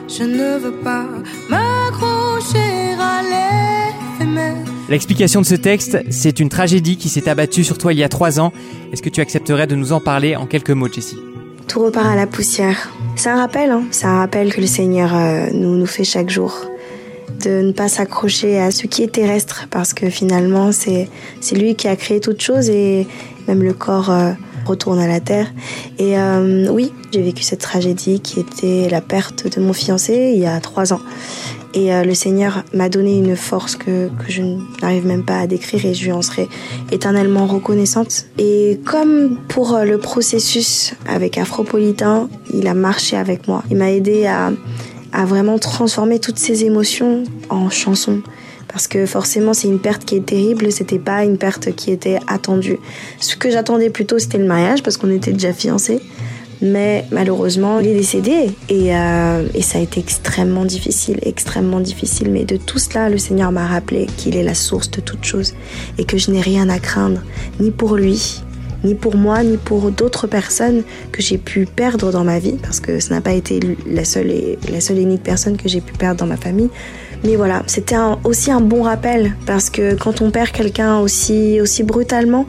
Je 0.09 0.25
ne 0.25 0.59
veux 0.59 0.76
pas 0.76 1.04
m'accrocher 1.50 2.95
à 2.99 3.21
l'éphémère. 4.18 4.57
L'explication 4.88 5.42
de 5.42 5.47
ce 5.47 5.54
texte, 5.54 5.99
c'est 6.09 6.40
une 6.40 6.49
tragédie 6.49 6.97
qui 6.97 7.11
s'est 7.11 7.28
abattue 7.28 7.62
sur 7.62 7.76
toi 7.76 7.92
il 7.92 7.99
y 7.99 8.04
a 8.04 8.09
trois 8.09 8.40
ans. 8.40 8.54
Est-ce 8.90 9.02
que 9.02 9.11
tu 9.11 9.21
accepterais 9.21 9.66
de 9.66 9.75
nous 9.75 9.92
en 9.92 10.00
parler 10.00 10.35
en 10.35 10.47
quelques 10.47 10.71
mots, 10.71 10.88
Jessie? 10.90 11.18
Tout 11.68 11.80
repart 11.80 12.06
à 12.06 12.16
la 12.16 12.26
poussière. 12.26 12.90
C'est 13.14 13.28
un 13.28 13.37
rappel, 13.37 13.70
hein. 13.70 13.84
c'est 13.90 14.06
un 14.06 14.18
rappel 14.18 14.54
que 14.54 14.60
le 14.60 14.66
Seigneur 14.66 15.10
euh, 15.14 15.50
nous, 15.52 15.76
nous 15.76 15.87
fait 15.87 16.04
chaque 16.04 16.30
jour. 16.30 16.64
De 17.44 17.60
ne 17.60 17.72
pas 17.72 17.88
s'accrocher 17.88 18.58
à 18.58 18.70
ce 18.70 18.87
qui 18.87 19.02
est 19.02 19.12
terrestre, 19.12 19.66
parce 19.70 19.92
que 19.92 20.08
finalement, 20.08 20.72
c'est 20.72 21.08
lui 21.52 21.75
qui 21.75 21.87
a 21.87 21.94
créé 21.94 22.20
toute 22.20 22.40
chose 22.40 22.70
et 22.70 23.06
même 23.46 23.62
le 23.62 23.75
corps 23.75 24.10
euh, 24.10 24.32
retourne 24.64 24.98
à 24.98 25.06
la 25.06 25.20
terre. 25.20 25.52
Et 25.98 26.18
euh, 26.18 26.68
oui, 26.70 26.92
j'ai 27.12 27.20
vécu 27.20 27.42
cette 27.42 27.60
tragédie 27.60 28.20
qui 28.20 28.40
était 28.40 28.88
la 28.90 29.02
perte 29.02 29.54
de 29.54 29.60
mon 29.62 29.75
fiancé 29.75 30.32
il 30.34 30.40
y 30.40 30.46
a 30.46 30.58
trois 30.60 30.94
ans. 30.94 31.00
Et 31.75 31.92
euh, 31.92 32.02
le 32.02 32.14
Seigneur 32.14 32.64
m'a 32.72 32.88
donné 32.88 33.18
une 33.18 33.37
force 33.37 33.76
que, 33.76 34.08
que 34.08 34.30
je 34.30 34.42
n'arrive 34.80 35.06
même 35.06 35.25
pas 35.25 35.40
à 35.40 35.46
décrire 35.46 35.84
et 35.84 35.94
je 35.94 36.04
lui 36.04 36.12
en 36.12 36.22
serai 36.22 36.48
éternellement 36.90 37.46
reconnaissante. 37.46 38.26
Et 38.38 38.80
comme 38.84 39.37
pour 39.48 39.75
euh, 39.75 39.84
le 39.84 39.98
processus 39.98 40.94
avec 41.06 41.37
Afropolitain, 41.37 42.28
il 42.52 42.66
a 42.66 42.75
marché 42.75 43.16
avec 43.16 43.48
moi. 43.48 43.62
Il 43.70 43.76
m'a 43.76 43.90
aidé 43.90 44.26
à, 44.26 44.50
à 45.12 45.25
vraiment 45.26 45.58
transformer 45.58 46.18
toutes 46.18 46.38
ces 46.38 46.64
émotions 46.64 47.25
en 47.50 47.68
chansons. 47.68 48.22
Parce 48.68 48.87
que 48.87 49.06
forcément, 49.06 49.54
c'est 49.54 49.68
une 49.68 49.80
perte 49.80 50.04
qui 50.04 50.16
est 50.16 50.26
terrible, 50.26 50.70
c'était 50.70 50.98
pas 50.98 51.25
une 51.25 51.38
perte 51.38 51.75
qui 51.75 51.90
était 51.90 52.18
attendue. 52.26 52.78
Ce 53.18 53.34
que 53.34 53.50
j'attendais 53.50 53.88
plutôt, 53.88 54.18
c'était 54.18 54.38
le 54.38 54.44
mariage, 54.44 54.82
parce 54.82 54.98
qu'on 54.98 55.10
était 55.10 55.32
déjà 55.32 55.54
fiancés. 55.54 56.00
Mais 56.61 57.05
malheureusement, 57.11 57.79
il 57.79 57.88
est 57.88 57.95
décédé 57.95 58.50
et, 58.69 58.97
euh, 58.97 59.47
et 59.55 59.62
ça 59.62 59.79
a 59.79 59.81
été 59.81 60.00
extrêmement 60.00 60.65
difficile, 60.65 61.19
extrêmement 61.23 61.81
difficile. 61.81 62.31
Mais 62.31 62.45
de 62.45 62.57
tout 62.57 62.79
cela, 62.79 63.09
le 63.09 63.19
Seigneur 63.19 63.53
m'a 63.53 63.67
rappelé 63.67 64.07
qu'il 64.17 64.37
est 64.37 64.43
la 64.43 64.55
source 64.55 64.91
de 64.91 65.00
toute 65.00 65.25
chose 65.25 65.55
et 65.99 66.05
que 66.05 66.19
je 66.19 66.31
n'ai 66.31 66.41
rien 66.41 66.69
à 66.69 66.79
craindre, 66.79 67.23
ni 67.61 67.71
pour 67.71 67.97
lui, 67.97 68.43
ni 68.85 68.94
pour 68.94 69.16
moi, 69.16 69.42
ni 69.42 69.56
pour 69.56 69.90
d'autres 69.90 70.26
personnes 70.26 70.82
que 71.12 71.23
j'ai 71.23 71.38
pu 71.38 71.66
perdre 71.66 72.12
dans 72.12 72.25
ma 72.25 72.38
vie, 72.38 72.56
parce 72.62 72.80
que 72.80 73.00
ce 73.00 73.11
n'a 73.11 73.20
pas 73.20 73.32
été 73.32 73.61
la 73.87 74.04
seule 74.04 74.30
et 74.30 74.58
la 74.70 74.80
seule 74.80 74.99
unique 74.99 75.23
personne 75.23 75.56
que 75.56 75.68
j'ai 75.68 75.80
pu 75.80 75.92
perdre 75.94 76.20
dans 76.20 76.26
ma 76.26 76.37
famille. 76.37 76.70
Mais 77.25 77.35
voilà, 77.35 77.64
c'était 77.66 77.97
aussi 78.23 78.52
un 78.52 78.61
bon 78.61 78.82
rappel 78.82 79.35
parce 79.44 79.70
que 79.70 79.94
quand 79.94 80.20
on 80.20 80.30
perd 80.30 80.52
quelqu'un 80.52 80.99
aussi 80.99 81.61
aussi 81.61 81.82
brutalement, 81.82 82.47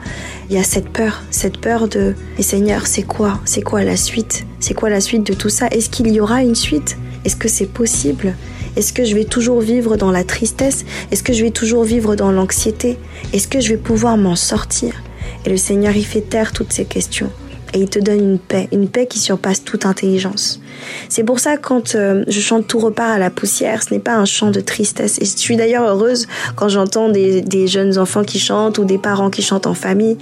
il 0.49 0.55
y 0.55 0.59
a 0.59 0.63
cette 0.63 0.89
peur, 0.89 1.23
cette 1.31 1.57
peur 1.57 1.87
de 1.87 2.13
"Mais 2.37 2.43
Seigneur, 2.43 2.85
c'est 2.85 3.01
quoi? 3.01 3.39
C'est 3.45 3.63
quoi 3.63 3.83
la 3.83 3.97
suite? 3.97 4.45
C'est 4.59 4.75
quoi 4.75 4.91
la 4.91 5.01
suite 5.01 5.25
de 5.25 5.33
tout 5.33 5.49
ça? 5.49 5.67
Est-ce 5.71 5.89
qu'il 5.89 6.07
y 6.11 6.19
aura 6.19 6.43
une 6.43 6.53
suite? 6.53 6.97
Est-ce 7.25 7.35
que 7.35 7.47
c'est 7.47 7.65
possible? 7.65 8.35
Est-ce 8.75 8.93
que 8.93 9.03
je 9.03 9.15
vais 9.15 9.25
toujours 9.25 9.59
vivre 9.59 9.97
dans 9.97 10.11
la 10.11 10.23
tristesse? 10.23 10.85
Est-ce 11.11 11.23
que 11.23 11.33
je 11.33 11.43
vais 11.43 11.51
toujours 11.51 11.83
vivre 11.83 12.15
dans 12.15 12.31
l'anxiété? 12.31 12.99
Est-ce 13.33 13.47
que 13.47 13.59
je 13.59 13.69
vais 13.69 13.77
pouvoir 13.77 14.17
m'en 14.17 14.35
sortir? 14.35 15.01
Et 15.45 15.49
le 15.49 15.57
Seigneur, 15.57 15.95
il 15.95 16.05
fait 16.05 16.21
taire 16.21 16.51
toutes 16.51 16.73
ces 16.73 16.85
questions 16.85 17.31
et 17.73 17.79
il 17.79 17.89
te 17.89 17.99
donne 17.99 18.19
une 18.19 18.39
paix, 18.39 18.67
une 18.71 18.87
paix 18.87 19.05
qui 19.07 19.19
surpasse 19.19 19.63
toute 19.63 19.85
intelligence. 19.85 20.59
C'est 21.07 21.23
pour 21.23 21.39
ça 21.39 21.57
quand 21.57 21.95
euh, 21.95 22.23
je 22.27 22.39
chante 22.39 22.67
Tout 22.67 22.79
repart 22.79 23.11
à 23.11 23.17
la 23.17 23.29
poussière, 23.29 23.83
ce 23.83 23.93
n'est 23.93 23.99
pas 23.99 24.15
un 24.15 24.25
chant 24.25 24.51
de 24.51 24.59
tristesse. 24.59 25.17
Et 25.19 25.25
je 25.25 25.37
suis 25.37 25.55
d'ailleurs 25.55 25.87
heureuse 25.87 26.27
quand 26.55 26.69
j'entends 26.69 27.09
des, 27.09 27.67
jeunes 27.67 27.97
enfants 27.97 28.23
qui 28.23 28.39
chantent 28.39 28.77
ou 28.77 28.85
des 28.85 28.97
parents 28.97 29.29
qui 29.29 29.41
chantent 29.41 29.67
en 29.67 29.73
famille. 29.73 30.17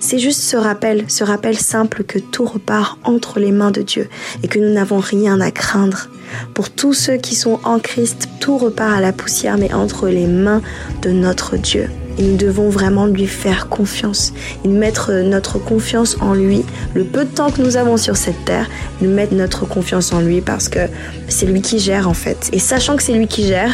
C'est 0.00 0.18
juste 0.18 0.40
ce 0.40 0.56
rappel, 0.56 1.04
ce 1.08 1.24
rappel 1.24 1.58
simple 1.58 2.04
que 2.04 2.18
tout 2.18 2.44
repart 2.44 2.98
entre 3.04 3.40
les 3.40 3.52
mains 3.52 3.70
de 3.70 3.82
Dieu 3.82 4.08
et 4.42 4.48
que 4.48 4.58
nous 4.58 4.72
n'avons 4.72 4.98
rien 4.98 5.40
à 5.40 5.50
craindre. 5.50 6.08
Pour 6.54 6.70
tous 6.70 6.94
ceux 6.94 7.16
qui 7.16 7.34
sont 7.34 7.60
en 7.64 7.78
Christ, 7.78 8.28
tout 8.40 8.58
repart 8.58 8.96
à 8.96 9.00
la 9.00 9.12
poussière 9.12 9.58
mais 9.58 9.72
entre 9.72 10.08
les 10.08 10.26
mains 10.26 10.62
de 11.02 11.10
notre 11.10 11.56
Dieu. 11.56 11.88
Et 12.18 12.22
nous 12.22 12.36
devons 12.36 12.68
vraiment 12.68 13.06
lui 13.06 13.26
faire 13.26 13.68
confiance 13.68 14.32
et 14.64 14.68
mettre 14.68 15.12
notre 15.12 15.58
confiance 15.58 16.16
en 16.20 16.34
lui. 16.34 16.64
Le 16.94 17.04
peu 17.04 17.24
de 17.24 17.30
temps 17.30 17.50
que 17.50 17.62
nous 17.62 17.76
avons 17.76 17.96
sur 17.96 18.16
cette 18.16 18.44
terre, 18.44 18.68
nous 19.00 19.10
mettre 19.10 19.34
notre 19.34 19.66
confiance 19.66 20.12
en 20.12 20.20
lui 20.20 20.40
parce 20.40 20.68
que 20.68 20.80
c'est 21.28 21.46
lui 21.46 21.62
qui 21.62 21.78
gère 21.78 22.08
en 22.08 22.14
fait. 22.14 22.50
Et 22.52 22.58
sachant 22.58 22.96
que 22.96 23.02
c'est 23.02 23.14
lui 23.14 23.26
qui 23.26 23.46
gère, 23.46 23.72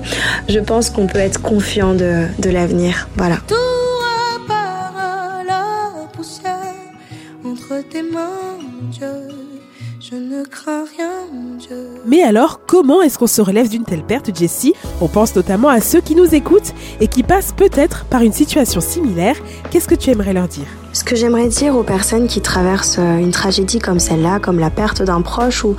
je 0.48 0.58
pense 0.58 0.90
qu'on 0.90 1.06
peut 1.06 1.18
être 1.18 1.40
confiant 1.40 1.94
de, 1.94 2.24
de 2.38 2.50
l'avenir. 2.50 3.08
Voilà. 3.16 3.36
Tout 3.46 3.54
repart 3.54 4.96
à 4.96 5.44
la 5.46 6.06
poussière 6.12 6.74
entre 7.44 7.82
tes 7.88 8.02
mains. 8.02 8.37
Je 10.10 10.16
ne 10.16 10.42
crains 10.42 10.84
rien, 10.96 11.10
Dieu. 11.58 11.86
Mais 12.06 12.22
alors, 12.22 12.60
comment 12.66 13.02
est-ce 13.02 13.18
qu'on 13.18 13.26
se 13.26 13.42
relève 13.42 13.68
d'une 13.68 13.84
telle 13.84 14.02
perte, 14.02 14.34
Jessie? 14.34 14.72
On 15.02 15.08
pense 15.08 15.36
notamment 15.36 15.68
à 15.68 15.82
ceux 15.82 16.00
qui 16.00 16.14
nous 16.14 16.34
écoutent 16.34 16.72
et 17.00 17.08
qui 17.08 17.22
passent 17.22 17.52
peut-être 17.52 18.06
par 18.06 18.22
une 18.22 18.32
situation 18.32 18.80
similaire. 18.80 19.36
Qu'est-ce 19.70 19.86
que 19.86 19.94
tu 19.94 20.08
aimerais 20.08 20.32
leur 20.32 20.48
dire? 20.48 20.64
Ce 20.94 21.04
que 21.04 21.14
j'aimerais 21.14 21.48
dire 21.48 21.76
aux 21.76 21.82
personnes 21.82 22.26
qui 22.26 22.40
traversent 22.40 22.96
euh, 22.98 23.18
une 23.18 23.32
tragédie 23.32 23.80
comme 23.80 23.98
celle-là, 23.98 24.38
comme 24.38 24.58
la 24.58 24.70
perte 24.70 25.02
d'un 25.02 25.20
proche 25.20 25.62
ou 25.62 25.76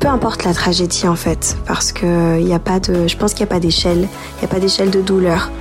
peu 0.00 0.08
importe 0.08 0.42
la 0.42 0.54
tragédie 0.54 1.06
en 1.06 1.14
fait, 1.14 1.56
parce 1.64 1.92
que 1.92 2.40
il 2.40 2.48
y 2.48 2.54
a 2.54 2.58
pas 2.58 2.80
de, 2.80 3.06
je 3.06 3.16
pense 3.16 3.32
qu'il 3.32 3.44
n'y 3.44 3.50
a 3.50 3.54
pas 3.54 3.60
d'échelle, 3.60 4.08
il 4.08 4.38
n'y 4.40 4.44
a 4.44 4.48
pas 4.48 4.58
d'échelle 4.58 4.90
de 4.90 5.00
douleur. 5.00 5.52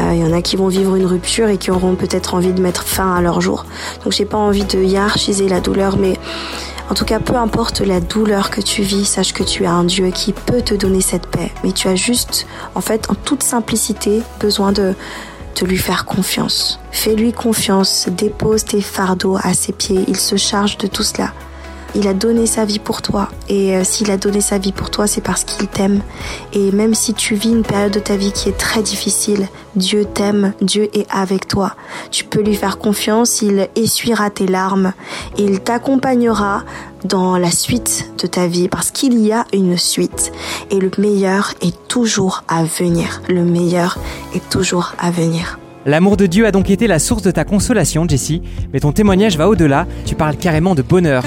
Euh, 0.00 0.12
Il 0.14 0.20
y 0.20 0.24
en 0.24 0.32
a 0.32 0.40
qui 0.40 0.56
vont 0.56 0.68
vivre 0.68 0.96
une 0.96 1.04
rupture 1.04 1.48
et 1.48 1.58
qui 1.58 1.70
auront 1.70 1.94
peut-être 1.94 2.34
envie 2.34 2.54
de 2.54 2.62
mettre 2.62 2.84
fin 2.84 3.14
à 3.14 3.20
leur 3.20 3.42
jour. 3.42 3.66
Donc 4.02 4.14
j'ai 4.14 4.24
pas 4.24 4.38
envie 4.38 4.64
de 4.64 4.78
hiérarchiser 4.78 5.48
la 5.48 5.60
douleur, 5.60 5.98
mais 5.98 6.14
en 6.88 6.94
tout 6.94 7.04
cas, 7.04 7.18
peu 7.18 7.34
importe 7.34 7.80
la 7.80 8.00
douleur 8.00 8.50
que 8.50 8.60
tu 8.60 8.82
vis, 8.82 9.04
sache 9.04 9.32
que 9.32 9.42
tu 9.42 9.66
as 9.66 9.72
un 9.72 9.84
Dieu 9.84 10.10
qui 10.10 10.32
peut 10.32 10.62
te 10.62 10.74
donner 10.74 11.00
cette 11.00 11.26
paix. 11.26 11.52
Mais 11.64 11.72
tu 11.72 11.88
as 11.88 11.96
juste, 11.96 12.46
en 12.74 12.80
fait, 12.80 13.10
en 13.10 13.14
toute 13.14 13.42
simplicité, 13.42 14.22
besoin 14.40 14.72
de, 14.72 14.94
de 15.60 15.66
lui 15.66 15.78
faire 15.78 16.04
confiance. 16.04 16.78
Fais-lui 16.92 17.32
confiance, 17.32 18.08
dépose 18.08 18.64
tes 18.64 18.80
fardeaux 18.80 19.36
à 19.42 19.54
ses 19.54 19.72
pieds, 19.72 20.04
il 20.06 20.16
se 20.16 20.36
charge 20.36 20.78
de 20.78 20.86
tout 20.86 21.02
cela. 21.02 21.32
Il 21.98 22.06
a 22.08 22.12
donné 22.12 22.44
sa 22.44 22.66
vie 22.66 22.78
pour 22.78 23.00
toi. 23.00 23.30
Et 23.48 23.74
euh, 23.74 23.82
s'il 23.82 24.10
a 24.10 24.18
donné 24.18 24.42
sa 24.42 24.58
vie 24.58 24.72
pour 24.72 24.90
toi, 24.90 25.06
c'est 25.06 25.22
parce 25.22 25.44
qu'il 25.44 25.66
t'aime. 25.66 26.02
Et 26.52 26.70
même 26.70 26.94
si 26.94 27.14
tu 27.14 27.34
vis 27.34 27.48
une 27.48 27.62
période 27.62 27.92
de 27.92 28.00
ta 28.00 28.16
vie 28.16 28.32
qui 28.32 28.50
est 28.50 28.58
très 28.58 28.82
difficile, 28.82 29.48
Dieu 29.76 30.04
t'aime, 30.04 30.52
Dieu 30.60 30.90
est 30.92 31.06
avec 31.10 31.48
toi. 31.48 31.74
Tu 32.10 32.24
peux 32.24 32.42
lui 32.42 32.54
faire 32.54 32.76
confiance, 32.76 33.40
il 33.40 33.70
essuiera 33.76 34.28
tes 34.28 34.46
larmes. 34.46 34.92
Il 35.38 35.60
t'accompagnera 35.60 36.64
dans 37.04 37.38
la 37.38 37.50
suite 37.50 38.10
de 38.18 38.26
ta 38.26 38.46
vie 38.46 38.68
parce 38.68 38.90
qu'il 38.90 39.18
y 39.18 39.32
a 39.32 39.46
une 39.54 39.78
suite. 39.78 40.32
Et 40.70 40.78
le 40.78 40.90
meilleur 40.98 41.54
est 41.62 41.88
toujours 41.88 42.44
à 42.46 42.62
venir. 42.64 43.22
Le 43.30 43.42
meilleur 43.42 43.98
est 44.34 44.46
toujours 44.50 44.92
à 44.98 45.10
venir. 45.10 45.58
L'amour 45.86 46.18
de 46.18 46.26
Dieu 46.26 46.44
a 46.44 46.50
donc 46.50 46.68
été 46.68 46.88
la 46.88 46.98
source 46.98 47.22
de 47.22 47.30
ta 47.30 47.44
consolation, 47.44 48.06
Jessie, 48.06 48.42
mais 48.72 48.80
ton 48.80 48.92
témoignage 48.92 49.38
va 49.38 49.48
au-delà, 49.48 49.86
tu 50.04 50.14
parles 50.14 50.36
carrément 50.36 50.74
de 50.74 50.82
bonheur. 50.82 51.22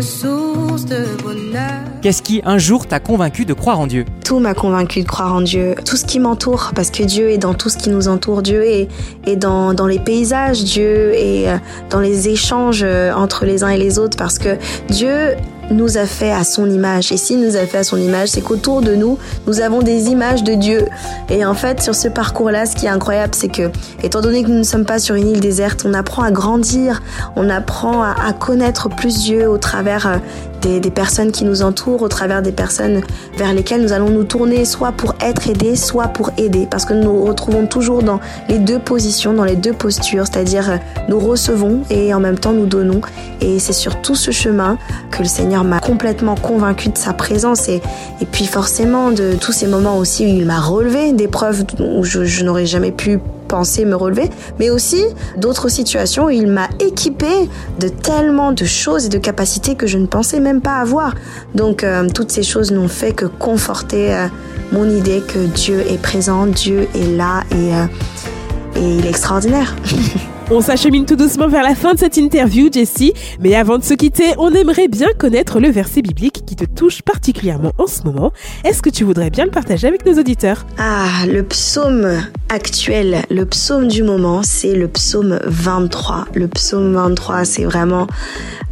Une 0.00 0.06
source 0.06 0.86
de 0.86 1.04
bonheur. 1.22 1.82
Qu'est-ce 2.00 2.22
qui, 2.22 2.40
un 2.46 2.56
jour, 2.56 2.86
t'a 2.86 3.00
convaincu 3.00 3.44
de 3.44 3.52
croire 3.52 3.78
en 3.78 3.86
Dieu? 3.86 4.06
Tout 4.24 4.38
m'a 4.38 4.54
convaincu 4.54 5.02
de 5.02 5.06
croire 5.06 5.34
en 5.34 5.42
Dieu, 5.42 5.74
tout 5.84 5.96
ce 5.96 6.06
qui 6.06 6.18
m'entoure, 6.18 6.72
parce 6.74 6.90
que 6.90 7.02
Dieu 7.02 7.28
est 7.28 7.36
dans 7.36 7.52
tout 7.52 7.68
ce 7.68 7.76
qui 7.76 7.90
nous 7.90 8.08
entoure, 8.08 8.40
Dieu 8.40 8.64
est, 8.64 8.88
est 9.26 9.36
dans, 9.36 9.74
dans 9.74 9.86
les 9.86 9.98
paysages, 9.98 10.64
Dieu 10.64 11.12
est 11.12 11.50
euh, 11.50 11.58
dans 11.90 12.00
les 12.00 12.30
échanges 12.30 12.80
euh, 12.82 13.12
entre 13.12 13.44
les 13.44 13.62
uns 13.62 13.68
et 13.68 13.76
les 13.76 13.98
autres, 13.98 14.16
parce 14.16 14.38
que 14.38 14.56
Dieu 14.88 15.36
nous 15.70 15.96
a 15.96 16.06
fait 16.06 16.32
à 16.32 16.44
son 16.44 16.68
image. 16.68 17.12
Et 17.12 17.16
s'il 17.16 17.40
nous 17.40 17.56
a 17.56 17.66
fait 17.66 17.78
à 17.78 17.84
son 17.84 17.96
image, 17.96 18.28
c'est 18.28 18.40
qu'autour 18.40 18.82
de 18.82 18.94
nous, 18.94 19.18
nous 19.46 19.60
avons 19.60 19.80
des 19.80 20.08
images 20.10 20.42
de 20.42 20.54
Dieu. 20.54 20.86
Et 21.28 21.44
en 21.44 21.54
fait, 21.54 21.82
sur 21.82 21.94
ce 21.94 22.08
parcours-là, 22.08 22.66
ce 22.66 22.76
qui 22.76 22.86
est 22.86 22.90
incroyable, 22.90 23.34
c'est 23.34 23.48
que, 23.48 23.70
étant 24.02 24.20
donné 24.20 24.42
que 24.42 24.48
nous 24.48 24.58
ne 24.58 24.62
sommes 24.62 24.84
pas 24.84 24.98
sur 24.98 25.14
une 25.14 25.28
île 25.28 25.40
déserte, 25.40 25.84
on 25.86 25.94
apprend 25.94 26.22
à 26.22 26.30
grandir, 26.30 27.02
on 27.36 27.48
apprend 27.48 28.02
à, 28.02 28.14
à 28.26 28.32
connaître 28.32 28.88
plus 28.88 29.22
Dieu 29.22 29.48
au 29.48 29.58
travers 29.58 30.06
euh, 30.06 30.16
des, 30.60 30.90
personnes 30.90 31.32
qui 31.32 31.44
nous 31.44 31.62
entourent, 31.62 32.02
au 32.02 32.08
travers 32.08 32.42
des 32.42 32.52
personnes 32.52 33.02
vers 33.36 33.52
lesquelles 33.52 33.82
nous 33.82 33.92
allons 33.92 34.10
nous 34.10 34.24
tourner, 34.24 34.64
soit 34.64 34.92
pour 34.92 35.14
être 35.20 35.48
aidés, 35.48 35.76
soit 35.76 36.08
pour 36.08 36.30
aider. 36.36 36.66
Parce 36.70 36.84
que 36.84 36.94
nous 36.94 37.04
nous 37.04 37.24
retrouvons 37.24 37.66
toujours 37.66 38.02
dans 38.02 38.20
les 38.48 38.58
deux 38.58 38.78
positions, 38.78 39.32
dans 39.32 39.44
les 39.44 39.56
deux 39.56 39.72
postures, 39.72 40.26
c'est-à-dire 40.26 40.70
euh, 40.70 40.76
nous 41.08 41.18
recevons 41.18 41.82
et 41.90 42.12
en 42.14 42.20
même 42.20 42.38
temps 42.38 42.52
nous 42.52 42.66
donnons. 42.66 43.00
Et 43.40 43.58
c'est 43.58 43.72
sur 43.72 44.00
tout 44.02 44.14
ce 44.14 44.30
chemin 44.30 44.78
que 45.10 45.20
le 45.20 45.28
Seigneur 45.28 45.64
m'a 45.64 45.80
complètement 45.80 46.34
convaincu 46.34 46.90
de 46.90 46.98
sa 46.98 47.12
présence 47.12 47.68
et, 47.68 47.80
et 48.20 48.26
puis 48.26 48.46
forcément 48.46 49.10
de 49.10 49.34
tous 49.40 49.52
ces 49.52 49.66
moments 49.66 49.98
aussi 49.98 50.24
où 50.24 50.28
il 50.28 50.46
m'a 50.46 50.60
relevé 50.60 51.12
d'épreuves 51.12 51.64
où 51.78 52.04
je 52.04 52.44
n'aurais 52.44 52.66
jamais 52.66 52.92
pu 52.92 53.18
penser 53.50 53.84
me 53.84 53.96
relever, 53.96 54.30
mais 54.60 54.70
aussi 54.70 55.04
d'autres 55.36 55.68
situations 55.68 56.26
où 56.26 56.30
il 56.30 56.46
m'a 56.46 56.68
équipé 56.78 57.50
de 57.80 57.88
tellement 57.88 58.52
de 58.52 58.64
choses 58.64 59.06
et 59.06 59.08
de 59.08 59.18
capacités 59.18 59.74
que 59.74 59.88
je 59.88 59.98
ne 59.98 60.06
pensais 60.06 60.38
même 60.38 60.60
pas 60.60 60.76
avoir. 60.76 61.14
Donc 61.54 61.82
euh, 61.82 62.08
toutes 62.08 62.30
ces 62.30 62.44
choses 62.44 62.70
n'ont 62.70 62.88
fait 62.88 63.12
que 63.12 63.26
conforter 63.26 64.14
euh, 64.14 64.28
mon 64.70 64.88
idée 64.88 65.20
que 65.20 65.40
Dieu 65.40 65.80
est 65.80 66.00
présent, 66.00 66.46
Dieu 66.46 66.88
est 66.94 67.16
là 67.16 67.42
et, 67.50 67.74
euh, 67.74 67.86
et 68.76 68.98
il 68.98 69.04
est 69.04 69.10
extraordinaire. 69.10 69.74
On 70.52 70.60
s'achemine 70.60 71.06
tout 71.06 71.14
doucement 71.14 71.46
vers 71.46 71.62
la 71.62 71.76
fin 71.76 71.94
de 71.94 71.98
cette 72.00 72.16
interview, 72.16 72.68
Jessie. 72.72 73.12
Mais 73.38 73.54
avant 73.54 73.78
de 73.78 73.84
se 73.84 73.94
quitter, 73.94 74.34
on 74.36 74.52
aimerait 74.52 74.88
bien 74.88 75.06
connaître 75.16 75.60
le 75.60 75.70
verset 75.70 76.02
biblique 76.02 76.44
qui 76.44 76.56
te 76.56 76.64
touche 76.64 77.02
particulièrement 77.02 77.70
en 77.78 77.86
ce 77.86 78.02
moment. 78.02 78.32
Est-ce 78.64 78.82
que 78.82 78.90
tu 78.90 79.04
voudrais 79.04 79.30
bien 79.30 79.44
le 79.44 79.52
partager 79.52 79.86
avec 79.86 80.04
nos 80.04 80.18
auditeurs? 80.18 80.66
Ah, 80.76 81.24
le 81.28 81.44
psaume 81.44 82.20
actuel, 82.48 83.22
le 83.30 83.46
psaume 83.46 83.86
du 83.86 84.02
moment, 84.02 84.42
c'est 84.42 84.74
le 84.74 84.88
psaume 84.88 85.38
23. 85.44 86.26
Le 86.34 86.48
psaume 86.48 86.94
23, 86.94 87.44
c'est 87.44 87.62
vraiment 87.62 88.08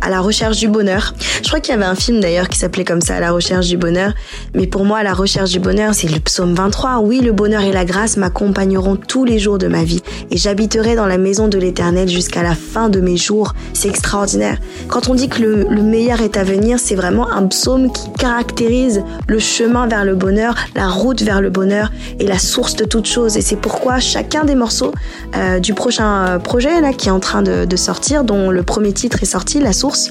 à 0.01 0.11
la 0.11 0.21
recherche 0.21 0.59
du 0.59 0.67
bonheur. 0.67 1.15
Je 1.43 1.47
crois 1.47 1.61
qu'il 1.61 1.73
y 1.73 1.77
avait 1.77 1.87
un 1.87 1.95
film 1.95 2.19
d'ailleurs 2.19 2.49
qui 2.49 2.59
s'appelait 2.59 2.85
comme 2.85 3.01
ça, 3.01 3.17
à 3.17 3.21
la 3.21 3.31
recherche 3.31 3.69
du 3.69 3.77
bonheur. 3.77 4.15
Mais 4.53 4.67
pour 4.67 4.85
moi, 4.85 5.05
la 5.05 5.15
recherche 5.15 5.51
du 5.51 5.61
bonheur, 5.61 5.95
c'est 5.95 6.09
le 6.09 6.19
psaume 6.19 6.55
23. 6.55 6.99
Oui, 6.99 7.21
le 7.21 7.31
bonheur 7.31 7.63
et 7.63 7.71
la 7.71 7.85
grâce 7.85 8.17
m'accompagneront 8.17 8.97
tous 8.97 9.25
les 9.25 9.39
jours 9.39 9.59
de 9.59 9.69
ma 9.69 9.85
vie 9.85 10.03
et 10.33 10.37
j'habiterai 10.37 10.97
dans 10.97 11.07
la 11.07 11.19
maison 11.19 11.47
de 11.47 11.57
l'éternel 11.57 11.68
jusqu'à 12.07 12.43
la 12.43 12.55
fin 12.55 12.89
de 12.89 13.01
mes 13.01 13.17
jours. 13.17 13.55
C'est 13.73 13.89
extraordinaire. 13.89 14.59
Quand 14.89 15.09
on 15.09 15.15
dit 15.15 15.29
que 15.29 15.41
le, 15.41 15.67
le 15.69 15.83
meilleur 15.83 16.21
est 16.21 16.37
à 16.37 16.45
venir, 16.45 16.79
c'est 16.79 16.95
vraiment 16.95 17.31
un 17.31 17.47
psaume 17.47 17.93
qui 17.93 18.13
caractérise 18.19 19.03
le 19.27 19.39
chemin 19.39 19.87
vers 19.87 20.05
le 20.05 20.15
bonheur, 20.15 20.55
la 20.75 20.89
route 20.89 21.23
vers 21.23 21.41
le 21.41 21.51
bonheur 21.51 21.91
et 22.19 22.27
la 22.27 22.39
source 22.39 22.77
de 22.77 22.85
toute 22.85 23.07
chose. 23.07 23.37
Et 23.37 23.41
c'est 23.41 23.57
pourquoi 23.57 24.01
chacun 24.01 24.45
des 24.45 24.55
morceaux 24.55 24.93
euh, 25.37 25.59
du 25.61 25.75
prochain 25.75 26.39
projet 26.43 26.81
là 26.81 26.93
qui 26.93 27.09
est 27.09 27.13
en 27.13 27.21
train 27.21 27.43
de, 27.43 27.65
de 27.65 27.77
sortir, 27.77 28.25
dont 28.25 28.51
le 28.51 28.63
premier 28.63 28.93
titre 28.93 29.23
est 29.23 29.27
sorti, 29.27 29.61
la 29.61 29.73
source, 29.73 30.11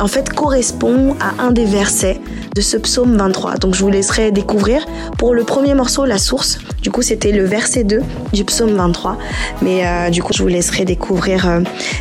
en 0.00 0.08
fait 0.08 0.32
correspond 0.32 1.16
à 1.20 1.42
un 1.42 1.52
des 1.52 1.64
versets 1.64 2.20
de 2.54 2.60
ce 2.60 2.76
psaume 2.76 3.16
23. 3.16 3.56
Donc 3.56 3.74
je 3.74 3.82
vous 3.82 3.90
laisserai 3.90 4.30
découvrir. 4.30 4.86
Pour 5.18 5.34
le 5.34 5.44
premier 5.44 5.74
morceau, 5.74 6.04
la 6.04 6.18
source, 6.18 6.58
du 6.82 6.90
coup 6.90 7.02
c'était 7.02 7.32
le 7.32 7.44
verset 7.44 7.84
2 7.84 8.00
du 8.32 8.44
psaume 8.44 8.72
23. 8.72 9.18
Mais 9.62 9.86
euh, 9.86 10.10
du 10.10 10.22
coup 10.22 10.32
je 10.32 10.42
vous 10.42 10.48
laisserai 10.48 10.81
découvrir 10.84 11.48
euh, 11.48 11.60